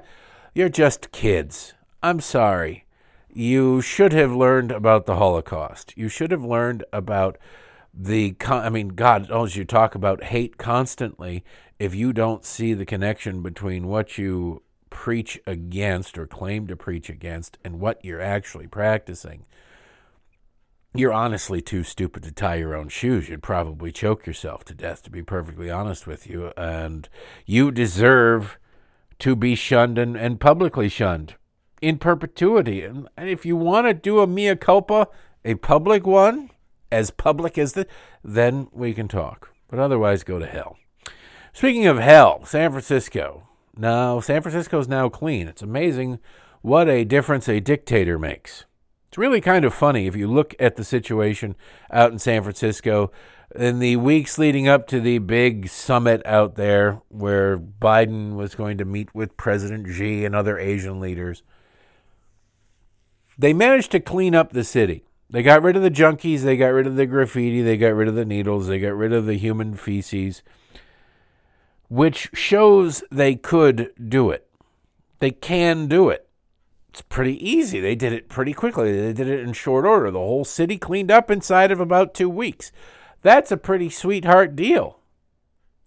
you're 0.53 0.69
just 0.69 1.11
kids. 1.11 1.73
I'm 2.03 2.19
sorry 2.19 2.85
you 3.33 3.81
should 3.81 4.13
have 4.13 4.33
learned 4.33 4.71
about 4.71 5.05
the 5.05 5.15
Holocaust. 5.15 5.93
You 5.95 6.09
should 6.09 6.31
have 6.31 6.43
learned 6.43 6.83
about 6.91 7.37
the. 7.93 8.31
con- 8.33 8.63
I 8.63 8.69
mean, 8.69 8.89
God 8.89 9.29
knows 9.29 9.55
you 9.55 9.65
talk 9.65 9.95
about 9.95 10.25
hate 10.25 10.57
constantly. 10.57 11.43
If 11.79 11.95
you 11.95 12.13
don't 12.13 12.45
see 12.45 12.73
the 12.73 12.85
connection 12.85 13.41
between 13.41 13.87
what 13.87 14.17
you 14.17 14.63
preach 14.89 15.39
against 15.47 16.17
or 16.17 16.27
claim 16.27 16.67
to 16.67 16.75
preach 16.75 17.09
against 17.09 17.57
and 17.63 17.79
what 17.79 18.03
you're 18.03 18.21
actually 18.21 18.67
practicing, 18.67 19.45
you're 20.93 21.13
honestly 21.13 21.61
too 21.61 21.83
stupid 21.83 22.23
to 22.23 22.31
tie 22.31 22.55
your 22.55 22.75
own 22.75 22.89
shoes. 22.89 23.29
You'd 23.29 23.41
probably 23.41 23.91
choke 23.91 24.27
yourself 24.27 24.63
to 24.65 24.75
death, 24.75 25.01
to 25.03 25.09
be 25.09 25.23
perfectly 25.23 25.71
honest 25.71 26.05
with 26.05 26.27
you. 26.27 26.51
And 26.57 27.07
you 27.45 27.71
deserve 27.71 28.59
to 29.19 29.35
be 29.35 29.55
shunned 29.55 29.97
and, 29.97 30.17
and 30.17 30.39
publicly 30.39 30.89
shunned 30.89 31.35
in 31.81 31.97
perpetuity. 31.97 32.83
And, 32.83 33.09
if 33.17 33.45
you 33.45 33.55
want 33.55 33.87
to 33.87 33.93
do 33.93 34.19
a 34.19 34.27
mea 34.27 34.55
culpa, 34.55 35.07
a 35.43 35.55
public 35.55 36.05
one, 36.05 36.51
as 36.91 37.11
public 37.11 37.57
as 37.57 37.73
the, 37.73 37.87
then 38.23 38.67
we 38.71 38.93
can 38.93 39.07
talk. 39.07 39.53
But 39.67 39.79
otherwise, 39.79 40.23
go 40.23 40.39
to 40.39 40.45
hell. 40.45 40.77
Speaking 41.53 41.87
of 41.87 41.97
hell, 41.97 42.45
San 42.45 42.71
Francisco. 42.71 43.47
Now, 43.75 44.19
San 44.19 44.41
Francisco's 44.41 44.87
now 44.87 45.09
clean. 45.09 45.47
It's 45.47 45.61
amazing 45.61 46.19
what 46.61 46.87
a 46.87 47.03
difference 47.03 47.49
a 47.49 47.59
dictator 47.59 48.19
makes. 48.19 48.65
It's 49.07 49.17
really 49.17 49.41
kind 49.41 49.65
of 49.65 49.73
funny 49.73 50.07
if 50.07 50.15
you 50.15 50.27
look 50.27 50.55
at 50.59 50.75
the 50.75 50.83
situation 50.83 51.55
out 51.91 52.11
in 52.11 52.19
San 52.19 52.43
Francisco 52.43 53.11
in 53.53 53.79
the 53.79 53.97
weeks 53.97 54.37
leading 54.37 54.67
up 54.67 54.87
to 54.87 55.01
the 55.01 55.17
big 55.17 55.67
summit 55.67 56.21
out 56.25 56.55
there 56.55 57.01
where 57.09 57.57
Biden 57.57 58.35
was 58.35 58.55
going 58.55 58.77
to 58.77 58.85
meet 58.85 59.13
with 59.13 59.35
President 59.35 59.87
Xi 59.89 60.23
and 60.23 60.33
other 60.35 60.57
Asian 60.57 60.99
leaders. 60.99 61.43
They 63.41 63.53
managed 63.53 63.91
to 63.91 63.99
clean 63.99 64.35
up 64.35 64.53
the 64.53 64.63
city. 64.63 65.03
They 65.29 65.43
got 65.43 65.63
rid 65.63 65.75
of 65.75 65.81
the 65.81 65.91
junkies, 65.91 66.41
they 66.41 66.57
got 66.57 66.67
rid 66.67 66.87
of 66.87 66.95
the 66.95 67.05
graffiti, 67.05 67.61
they 67.61 67.77
got 67.77 67.93
rid 67.93 68.07
of 68.07 68.15
the 68.15 68.25
needles, 68.25 68.67
they 68.67 68.79
got 68.79 68.95
rid 68.95 69.13
of 69.13 69.25
the 69.25 69.37
human 69.37 69.75
feces, 69.75 70.43
which 71.89 72.29
shows 72.33 73.03
they 73.11 73.35
could 73.35 73.91
do 74.09 74.29
it. 74.29 74.47
They 75.19 75.31
can 75.31 75.87
do 75.87 76.09
it 76.09 76.27
it's 76.91 77.01
pretty 77.01 77.49
easy. 77.49 77.79
They 77.79 77.95
did 77.95 78.11
it 78.11 78.27
pretty 78.27 78.53
quickly. 78.53 78.91
They 78.91 79.13
did 79.13 79.29
it 79.29 79.39
in 79.39 79.53
short 79.53 79.85
order. 79.85 80.11
The 80.11 80.19
whole 80.19 80.43
city 80.43 80.77
cleaned 80.77 81.09
up 81.09 81.31
inside 81.31 81.71
of 81.71 81.79
about 81.79 82.13
two 82.13 82.29
weeks. 82.29 82.73
That's 83.21 83.49
a 83.49 83.55
pretty 83.57 83.89
sweetheart 83.89 84.57
deal. 84.57 84.99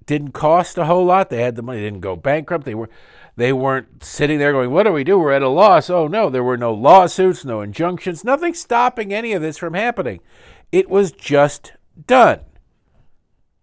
Didn't 0.07 0.33
cost 0.33 0.77
a 0.77 0.85
whole 0.85 1.05
lot. 1.05 1.31
They 1.31 1.43
had 1.43 1.57
the 1.57 1.63
money. 1.63 1.81
They 1.81 1.87
didn't 1.87 2.01
go 2.01 2.17
bankrupt. 2.17 2.65
They 2.65 2.75
were 2.75 2.91
they 3.37 3.53
weren't 3.53 4.05
sitting 4.05 4.39
there 4.39 4.53
going, 4.53 4.71
"What 4.71 4.85
do 4.85 4.93
we 4.93 5.05
do? 5.05 5.19
We're 5.19 5.33
at 5.33 5.43
a 5.43 5.49
loss." 5.49 5.91
Oh 5.91 6.07
no, 6.07 6.31
there 6.31 6.45
were 6.45 6.57
no 6.57 6.73
lawsuits, 6.73 7.45
no 7.45 7.61
injunctions, 7.61 8.25
nothing 8.25 8.55
stopping 8.55 9.13
any 9.13 9.33
of 9.33 9.43
this 9.43 9.59
from 9.59 9.75
happening. 9.75 10.21
It 10.71 10.89
was 10.91 11.13
just 11.13 11.73
done. 12.07 12.41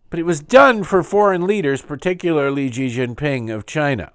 But 0.09 0.19
it 0.19 0.25
was 0.25 0.41
done 0.41 0.83
for 0.83 1.03
foreign 1.03 1.47
leaders, 1.47 1.81
particularly 1.81 2.69
Xi 2.69 2.87
Jinping 2.87 3.53
of 3.53 3.65
China. 3.65 4.11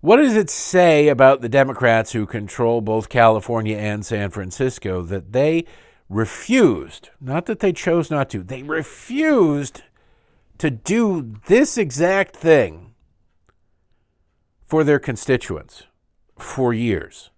What 0.00 0.16
does 0.16 0.36
it 0.36 0.48
say 0.48 1.08
about 1.08 1.40
the 1.40 1.48
Democrats 1.48 2.12
who 2.12 2.24
control 2.26 2.80
both 2.80 3.08
California 3.08 3.76
and 3.76 4.06
San 4.06 4.30
Francisco 4.30 5.02
that 5.02 5.32
they 5.32 5.66
refused, 6.08 7.10
not 7.20 7.46
that 7.46 7.60
they 7.60 7.72
chose 7.72 8.10
not 8.10 8.30
to, 8.30 8.42
they 8.42 8.62
refused 8.62 9.82
to 10.60 10.70
do 10.70 11.34
this 11.46 11.76
exact 11.76 12.36
thing 12.36 12.94
for 14.66 14.84
their 14.84 14.98
constituents 14.98 15.84
for 16.38 16.72
years? 16.72 17.30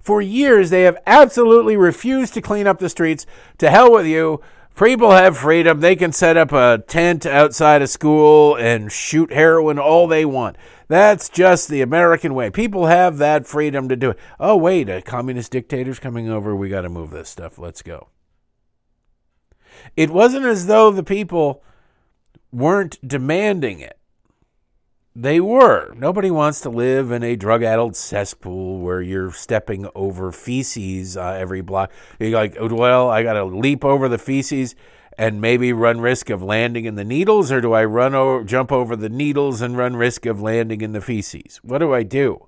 For 0.00 0.22
years, 0.22 0.70
they 0.70 0.82
have 0.82 0.98
absolutely 1.06 1.76
refused 1.76 2.34
to 2.34 2.40
clean 2.40 2.66
up 2.66 2.78
the 2.78 2.88
streets. 2.88 3.26
To 3.58 3.70
hell 3.70 3.92
with 3.92 4.06
you. 4.06 4.40
People 4.76 5.10
have 5.10 5.36
freedom. 5.36 5.80
They 5.80 5.96
can 5.96 6.12
set 6.12 6.36
up 6.36 6.50
a 6.50 6.82
tent 6.86 7.26
outside 7.26 7.82
a 7.82 7.86
school 7.86 8.56
and 8.56 8.90
shoot 8.90 9.32
heroin 9.32 9.78
all 9.78 10.06
they 10.06 10.24
want. 10.24 10.56
That's 10.88 11.28
just 11.28 11.68
the 11.68 11.82
American 11.82 12.32
way. 12.32 12.48
People 12.50 12.86
have 12.86 13.18
that 13.18 13.46
freedom 13.46 13.88
to 13.88 13.96
do 13.96 14.10
it. 14.10 14.18
Oh, 14.40 14.56
wait, 14.56 14.88
a 14.88 15.02
communist 15.02 15.52
dictator's 15.52 15.98
coming 15.98 16.28
over. 16.28 16.56
We 16.56 16.68
got 16.68 16.82
to 16.82 16.88
move 16.88 17.10
this 17.10 17.28
stuff. 17.28 17.58
Let's 17.58 17.82
go. 17.82 18.08
It 19.96 20.10
wasn't 20.10 20.46
as 20.46 20.66
though 20.66 20.90
the 20.90 21.02
people 21.02 21.62
weren't 22.52 22.98
demanding 23.06 23.80
it. 23.80 23.98
They 25.14 25.40
were. 25.40 25.92
Nobody 25.94 26.30
wants 26.30 26.60
to 26.62 26.70
live 26.70 27.10
in 27.10 27.22
a 27.22 27.36
drug 27.36 27.62
addled 27.62 27.96
cesspool 27.96 28.78
where 28.78 29.02
you're 29.02 29.32
stepping 29.32 29.86
over 29.94 30.32
feces 30.32 31.16
uh, 31.16 31.36
every 31.38 31.60
block. 31.60 31.92
You're 32.18 32.30
like, 32.30 32.56
well, 32.58 33.10
I 33.10 33.22
got 33.22 33.34
to 33.34 33.44
leap 33.44 33.84
over 33.84 34.08
the 34.08 34.18
feces 34.18 34.74
and 35.18 35.40
maybe 35.40 35.74
run 35.74 36.00
risk 36.00 36.30
of 36.30 36.42
landing 36.42 36.86
in 36.86 36.94
the 36.94 37.04
needles, 37.04 37.52
or 37.52 37.60
do 37.60 37.74
I 37.74 37.84
run 37.84 38.14
over, 38.14 38.44
jump 38.44 38.72
over 38.72 38.96
the 38.96 39.10
needles 39.10 39.60
and 39.60 39.76
run 39.76 39.96
risk 39.96 40.24
of 40.24 40.40
landing 40.40 40.80
in 40.80 40.92
the 40.92 41.02
feces? 41.02 41.60
What 41.62 41.78
do 41.78 41.92
I 41.92 42.02
do? 42.02 42.46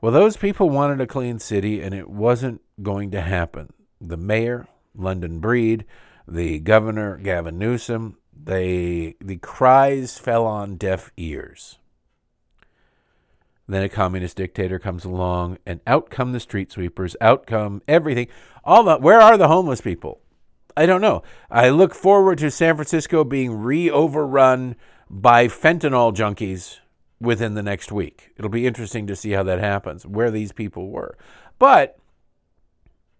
Well, 0.00 0.12
those 0.12 0.36
people 0.36 0.70
wanted 0.70 1.00
a 1.00 1.06
clean 1.06 1.40
city, 1.40 1.82
and 1.82 1.92
it 1.92 2.08
wasn't 2.08 2.62
going 2.80 3.10
to 3.10 3.20
happen. 3.20 3.72
The 4.00 4.16
mayor, 4.16 4.68
London 4.94 5.40
Breed, 5.40 5.84
the 6.30 6.60
governor, 6.60 7.18
Gavin 7.18 7.58
Newsom, 7.58 8.16
they 8.32 9.16
the 9.20 9.36
cries 9.36 10.18
fell 10.18 10.46
on 10.46 10.76
deaf 10.76 11.10
ears. 11.16 11.78
Then 13.68 13.82
a 13.82 13.88
communist 13.88 14.36
dictator 14.36 14.78
comes 14.78 15.04
along, 15.04 15.58
and 15.66 15.80
out 15.86 16.10
come 16.10 16.32
the 16.32 16.40
street 16.40 16.72
sweepers, 16.72 17.16
out 17.20 17.46
come 17.46 17.82
everything. 17.86 18.28
All 18.64 18.82
the 18.84 18.96
where 18.96 19.20
are 19.20 19.36
the 19.36 19.48
homeless 19.48 19.80
people? 19.80 20.20
I 20.76 20.86
don't 20.86 21.00
know. 21.00 21.22
I 21.50 21.68
look 21.68 21.94
forward 21.94 22.38
to 22.38 22.50
San 22.50 22.76
Francisco 22.76 23.24
being 23.24 23.60
re-overrun 23.60 24.76
by 25.08 25.48
fentanyl 25.48 26.14
junkies 26.14 26.78
within 27.20 27.54
the 27.54 27.62
next 27.62 27.92
week. 27.92 28.30
It'll 28.36 28.50
be 28.50 28.66
interesting 28.66 29.06
to 29.08 29.16
see 29.16 29.32
how 29.32 29.42
that 29.42 29.58
happens, 29.58 30.06
where 30.06 30.30
these 30.30 30.52
people 30.52 30.88
were. 30.88 31.18
But 31.58 31.99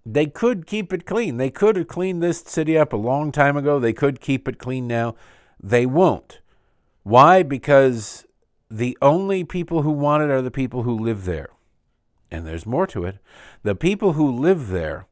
they 0.05 0.27
could 0.27 0.67
keep 0.67 0.93
it 0.93 1.07
clean. 1.07 1.37
They 1.37 1.51
could 1.51 1.77
have 1.77 1.89
cleaned 1.89 2.23
this 2.23 2.41
city 2.41 2.77
up 2.77 2.93
a 2.93 2.97
long 2.97 3.33
time 3.33 3.57
ago. 3.57 3.79
They 3.79 3.93
could 3.93 4.21
keep 4.21 4.49
it 4.49 4.59
clean 4.59 4.87
now. 4.87 5.15
They 5.63 5.87
won't. 5.87 6.41
Why? 7.03 7.43
Because 7.43 8.27
the 8.71 8.97
only 9.03 9.45
people 9.45 9.83
who 9.83 9.91
want 9.91 10.23
it 10.23 10.31
are 10.31 10.43
the 10.43 10.51
people 10.51 10.85
who 10.85 10.99
live 10.99 11.25
there. 11.25 11.51
And 12.31 12.47
there's 12.47 12.67
more 12.67 12.87
to 12.89 13.05
it. 13.05 13.19
The 13.63 13.75
people 13.75 14.13
who 14.13 14.31
live 14.31 14.69
there 14.69 15.07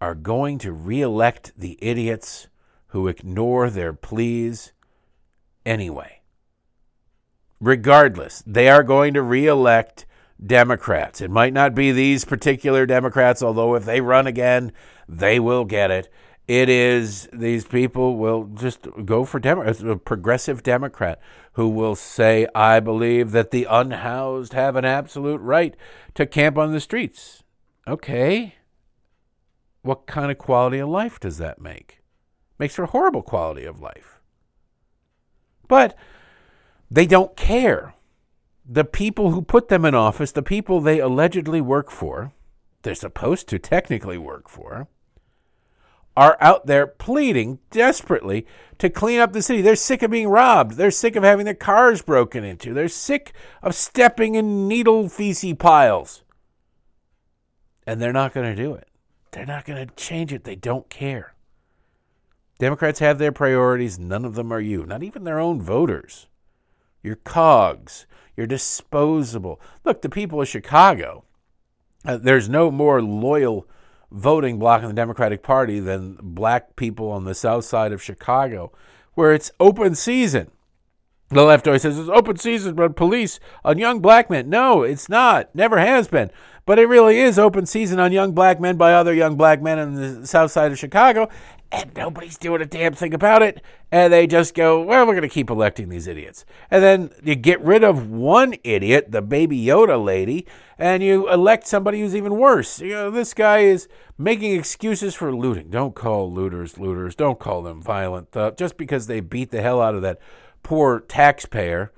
are 0.00 0.14
going 0.14 0.58
to 0.58 0.72
reelect 0.72 1.52
the 1.56 1.78
idiots 1.80 2.48
who 2.88 3.08
ignore 3.08 3.70
their 3.70 3.92
pleas 3.92 4.72
anyway. 5.64 6.20
Regardless, 7.60 8.42
they 8.46 8.68
are 8.68 8.82
going 8.82 9.14
to 9.14 9.22
reelect 9.22 10.04
Democrats. 10.44 11.20
It 11.20 11.30
might 11.30 11.52
not 11.52 11.74
be 11.74 11.92
these 11.92 12.24
particular 12.24 12.86
Democrats, 12.86 13.42
although 13.42 13.74
if 13.74 13.84
they 13.84 14.00
run 14.00 14.26
again, 14.26 14.72
they 15.08 15.38
will 15.38 15.64
get 15.64 15.90
it. 15.90 16.08
It 16.48 16.68
is 16.68 17.28
these 17.32 17.64
people 17.64 18.16
will 18.16 18.44
just 18.44 18.86
go 19.04 19.24
for 19.24 19.38
Demo- 19.38 19.62
uh, 19.62 19.90
a 19.90 19.96
progressive 19.96 20.62
Democrat 20.62 21.20
who 21.52 21.68
will 21.68 21.94
say, 21.94 22.46
I 22.54 22.80
believe 22.80 23.30
that 23.30 23.52
the 23.52 23.66
unhoused 23.70 24.52
have 24.52 24.74
an 24.74 24.84
absolute 24.84 25.40
right 25.40 25.76
to 26.14 26.26
camp 26.26 26.58
on 26.58 26.72
the 26.72 26.80
streets. 26.80 27.44
Okay. 27.86 28.56
What 29.82 30.06
kind 30.06 30.30
of 30.30 30.38
quality 30.38 30.78
of 30.78 30.88
life 30.88 31.20
does 31.20 31.38
that 31.38 31.60
make? 31.60 32.00
Makes 32.58 32.74
for 32.74 32.86
horrible 32.86 33.22
quality 33.22 33.64
of 33.64 33.80
life. 33.80 34.20
But 35.68 35.96
they 36.90 37.06
don't 37.06 37.36
care. 37.36 37.94
The 38.64 38.84
people 38.84 39.32
who 39.32 39.42
put 39.42 39.68
them 39.68 39.84
in 39.84 39.94
office, 39.94 40.32
the 40.32 40.42
people 40.42 40.80
they 40.80 41.00
allegedly 41.00 41.60
work 41.60 41.90
for, 41.90 42.32
they're 42.82 42.94
supposed 42.94 43.48
to 43.48 43.58
technically 43.58 44.18
work 44.18 44.48
for, 44.48 44.88
are 46.16 46.36
out 46.40 46.66
there 46.66 46.86
pleading 46.86 47.58
desperately 47.70 48.46
to 48.78 48.90
clean 48.90 49.18
up 49.18 49.32
the 49.32 49.42
city. 49.42 49.62
They're 49.62 49.76
sick 49.76 50.02
of 50.02 50.10
being 50.10 50.28
robbed. 50.28 50.72
They're 50.72 50.90
sick 50.90 51.16
of 51.16 51.22
having 51.22 51.44
their 51.44 51.54
cars 51.54 52.02
broken 52.02 52.44
into. 52.44 52.74
They're 52.74 52.88
sick 52.88 53.32
of 53.62 53.74
stepping 53.74 54.34
in 54.34 54.68
needle 54.68 55.08
feces 55.08 55.54
piles. 55.58 56.22
And 57.86 58.00
they're 58.00 58.12
not 58.12 58.34
going 58.34 58.54
to 58.54 58.62
do 58.62 58.74
it. 58.74 58.88
They're 59.32 59.46
not 59.46 59.64
going 59.64 59.86
to 59.86 59.94
change 59.94 60.32
it. 60.32 60.44
They 60.44 60.56
don't 60.56 60.88
care. 60.90 61.34
Democrats 62.58 63.00
have 63.00 63.18
their 63.18 63.32
priorities. 63.32 63.98
None 63.98 64.24
of 64.24 64.34
them 64.34 64.52
are 64.52 64.60
you, 64.60 64.84
not 64.84 65.02
even 65.02 65.24
their 65.24 65.40
own 65.40 65.60
voters. 65.60 66.28
You're 67.02 67.16
cogs. 67.16 68.06
You're 68.36 68.46
disposable. 68.46 69.60
Look, 69.84 70.02
the 70.02 70.08
people 70.08 70.40
of 70.40 70.48
Chicago, 70.48 71.24
uh, 72.04 72.16
there's 72.16 72.48
no 72.48 72.70
more 72.70 73.02
loyal 73.02 73.66
voting 74.10 74.58
bloc 74.58 74.82
in 74.82 74.88
the 74.88 74.94
Democratic 74.94 75.42
Party 75.42 75.80
than 75.80 76.18
black 76.20 76.76
people 76.76 77.10
on 77.10 77.24
the 77.24 77.34
south 77.34 77.64
side 77.64 77.92
of 77.92 78.02
Chicago, 78.02 78.72
where 79.14 79.32
it's 79.32 79.50
open 79.58 79.94
season. 79.94 80.50
The 81.28 81.44
left 81.44 81.66
always 81.66 81.80
says 81.80 81.98
it's 81.98 82.10
open 82.10 82.36
season 82.36 82.78
on 82.78 82.92
police 82.92 83.40
on 83.64 83.78
young 83.78 84.00
black 84.00 84.28
men. 84.28 84.50
No, 84.50 84.82
it's 84.82 85.08
not. 85.08 85.54
Never 85.54 85.78
has 85.78 86.06
been. 86.06 86.30
But 86.66 86.78
it 86.78 86.86
really 86.86 87.20
is 87.20 87.38
open 87.38 87.64
season 87.64 87.98
on 87.98 88.12
young 88.12 88.32
black 88.32 88.60
men 88.60 88.76
by 88.76 88.92
other 88.92 89.14
young 89.14 89.36
black 89.36 89.62
men 89.62 89.78
on 89.78 89.94
the 89.94 90.26
south 90.26 90.50
side 90.50 90.72
of 90.72 90.78
Chicago, 90.78 91.30
and 91.72 91.90
nobody's 91.96 92.36
doing 92.36 92.60
a 92.60 92.66
damn 92.66 92.92
thing 92.92 93.14
about 93.14 93.42
it. 93.42 93.62
And 93.90 94.12
they 94.12 94.26
just 94.26 94.54
go, 94.54 94.82
well, 94.82 95.06
we're 95.06 95.14
going 95.14 95.22
to 95.22 95.28
keep 95.28 95.48
electing 95.48 95.88
these 95.88 96.06
idiots. 96.06 96.44
And 96.70 96.82
then 96.82 97.10
you 97.24 97.34
get 97.34 97.60
rid 97.62 97.82
of 97.82 98.10
one 98.10 98.54
idiot, 98.62 99.10
the 99.10 99.22
baby 99.22 99.58
Yoda 99.64 100.02
lady, 100.02 100.46
and 100.78 101.02
you 101.02 101.30
elect 101.30 101.66
somebody 101.66 102.00
who's 102.00 102.14
even 102.14 102.36
worse. 102.36 102.80
You 102.80 102.90
know, 102.90 103.10
this 103.10 103.32
guy 103.32 103.60
is 103.60 103.88
making 104.18 104.52
excuses 104.52 105.14
for 105.14 105.34
looting. 105.34 105.70
Don't 105.70 105.94
call 105.94 106.30
looters 106.30 106.78
looters. 106.78 107.14
Don't 107.14 107.38
call 107.38 107.62
them 107.62 107.82
violent. 107.82 108.36
Uh, 108.36 108.50
just 108.52 108.76
because 108.76 109.06
they 109.06 109.20
beat 109.20 109.50
the 109.50 109.62
hell 109.62 109.80
out 109.80 109.94
of 109.94 110.02
that 110.02 110.20
poor 110.62 111.00
taxpayer. 111.00 111.90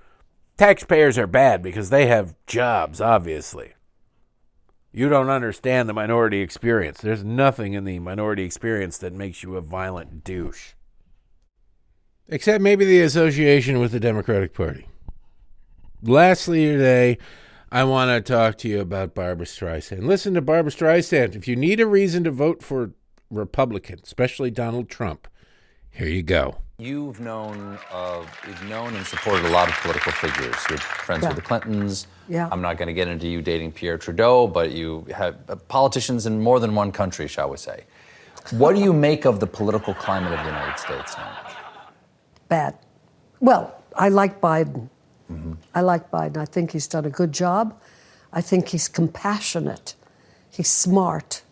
Taxpayers 0.56 1.18
are 1.18 1.26
bad 1.26 1.62
because 1.62 1.90
they 1.90 2.06
have 2.06 2.36
jobs, 2.46 3.00
obviously. 3.00 3.74
You 4.96 5.08
don't 5.08 5.28
understand 5.28 5.88
the 5.88 5.92
minority 5.92 6.40
experience. 6.40 7.00
There's 7.00 7.24
nothing 7.24 7.72
in 7.72 7.82
the 7.82 7.98
minority 7.98 8.44
experience 8.44 8.96
that 8.98 9.12
makes 9.12 9.42
you 9.42 9.56
a 9.56 9.60
violent 9.60 10.22
douche. 10.22 10.74
Except 12.28 12.62
maybe 12.62 12.84
the 12.84 13.00
association 13.00 13.80
with 13.80 13.90
the 13.90 13.98
Democratic 13.98 14.54
Party. 14.54 14.86
Lastly, 16.00 16.66
today, 16.66 17.18
I 17.72 17.82
want 17.82 18.10
to 18.10 18.32
talk 18.32 18.56
to 18.58 18.68
you 18.68 18.80
about 18.80 19.16
Barbara 19.16 19.46
Streisand. 19.46 20.04
Listen 20.04 20.32
to 20.34 20.40
Barbara 20.40 20.70
Streisand. 20.70 21.34
If 21.34 21.48
you 21.48 21.56
need 21.56 21.80
a 21.80 21.88
reason 21.88 22.22
to 22.22 22.30
vote 22.30 22.62
for 22.62 22.92
Republican, 23.30 23.98
especially 24.04 24.52
Donald 24.52 24.88
Trump, 24.88 25.26
here 25.94 26.08
you 26.08 26.22
go. 26.22 26.56
You've 26.78 27.20
known, 27.20 27.78
uh, 27.92 28.24
you've 28.46 28.64
known 28.68 28.96
and 28.96 29.06
supported 29.06 29.44
a 29.46 29.50
lot 29.50 29.68
of 29.68 29.74
political 29.76 30.10
figures. 30.12 30.56
You're 30.68 30.78
friends 30.78 31.22
Yeah. 31.22 31.28
with 31.28 31.36
the 31.36 31.42
Clintons. 31.42 32.08
Yeah. 32.28 32.48
I'm 32.50 32.60
not 32.60 32.78
going 32.78 32.88
to 32.88 32.92
get 32.92 33.06
into 33.06 33.28
you 33.28 33.40
dating 33.42 33.72
Pierre 33.72 33.96
Trudeau, 33.96 34.48
but 34.48 34.72
you 34.72 35.06
have 35.14 35.36
uh, 35.48 35.54
politicians 35.54 36.26
in 36.26 36.40
more 36.42 36.58
than 36.58 36.74
one 36.74 36.90
country, 36.90 37.28
shall 37.28 37.48
we 37.48 37.58
say. 37.58 37.84
What 38.50 38.74
do 38.74 38.82
you 38.82 38.92
make 38.92 39.24
of 39.24 39.38
the 39.38 39.46
political 39.46 39.94
climate 39.94 40.32
of 40.32 40.40
the 40.40 40.46
United 40.46 40.78
States 40.78 41.16
now? 41.16 41.38
Bad. 42.48 42.76
Well, 43.40 43.72
I 43.96 44.08
like 44.08 44.40
Biden. 44.40 44.88
I 45.74 45.80
like 45.80 46.10
Biden. 46.10 46.36
I 46.36 46.44
think 46.44 46.72
he's 46.72 46.86
done 46.86 47.04
a 47.06 47.10
good 47.10 47.32
job. 47.32 47.74
I 48.32 48.40
think 48.40 48.68
he's 48.68 48.88
compassionate. 48.88 49.94
He's 50.50 50.68
smart. 50.70 51.42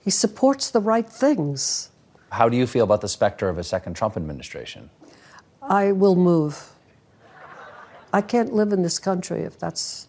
He 0.00 0.10
supports 0.10 0.70
the 0.70 0.80
right 0.80 1.08
things. 1.08 1.90
How 2.34 2.48
do 2.48 2.56
you 2.56 2.66
feel 2.66 2.82
about 2.82 3.00
the 3.00 3.08
specter 3.08 3.48
of 3.48 3.58
a 3.58 3.64
second 3.64 3.94
Trump 3.94 4.16
administration? 4.16 4.90
I 5.62 5.92
will 5.92 6.16
move. 6.16 6.72
I 8.12 8.20
can't 8.22 8.52
live 8.52 8.72
in 8.72 8.82
this 8.82 8.98
country 8.98 9.42
if 9.42 9.56
that's 9.58 10.08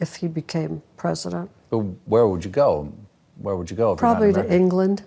if 0.00 0.16
he 0.16 0.26
became 0.26 0.82
president. 0.96 1.50
But 1.68 1.78
Where 2.06 2.26
would 2.26 2.44
you 2.44 2.50
go? 2.50 2.90
Where 3.36 3.56
would 3.56 3.70
you 3.70 3.76
go? 3.76 3.92
if 3.92 4.00
you're 4.00 4.08
not 4.08 4.18
Probably 4.18 4.32
to 4.32 4.40
American? 4.40 4.60
England. 4.60 5.02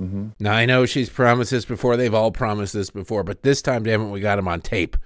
Mm-hmm. 0.00 0.28
Now 0.40 0.54
I 0.54 0.66
know 0.66 0.86
she's 0.86 1.08
promised 1.08 1.52
this 1.52 1.64
before. 1.64 1.96
They've 1.96 2.12
all 2.12 2.32
promised 2.32 2.74
this 2.74 2.90
before, 2.90 3.22
but 3.22 3.42
this 3.42 3.62
time, 3.62 3.84
damn 3.84 4.02
it, 4.02 4.10
we 4.10 4.20
got 4.20 4.36
them 4.36 4.48
on 4.48 4.60
tape. 4.60 4.96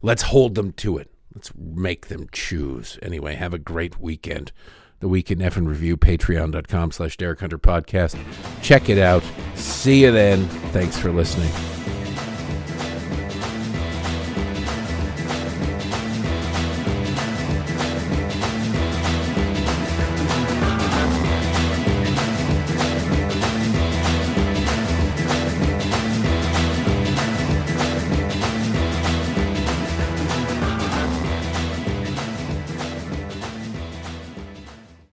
Let's 0.00 0.22
hold 0.22 0.54
them 0.54 0.72
to 0.72 0.96
it. 0.96 1.10
Let's 1.34 1.52
make 1.54 2.08
them 2.08 2.28
choose. 2.32 2.98
Anyway, 3.02 3.34
have 3.34 3.54
a 3.54 3.58
great 3.58 4.00
weekend. 4.00 4.52
The 5.00 5.08
Week 5.08 5.30
in 5.30 5.38
Effing 5.38 5.66
Review, 5.66 5.96
patreon.com 5.96 6.92
slash 6.92 7.16
Derek 7.16 7.40
Hunter 7.40 7.58
Podcast. 7.58 8.16
Check 8.62 8.88
it 8.88 8.98
out. 8.98 9.22
See 9.54 10.02
you 10.02 10.12
then. 10.12 10.46
Thanks 10.72 10.98
for 10.98 11.10
listening. 11.10 11.79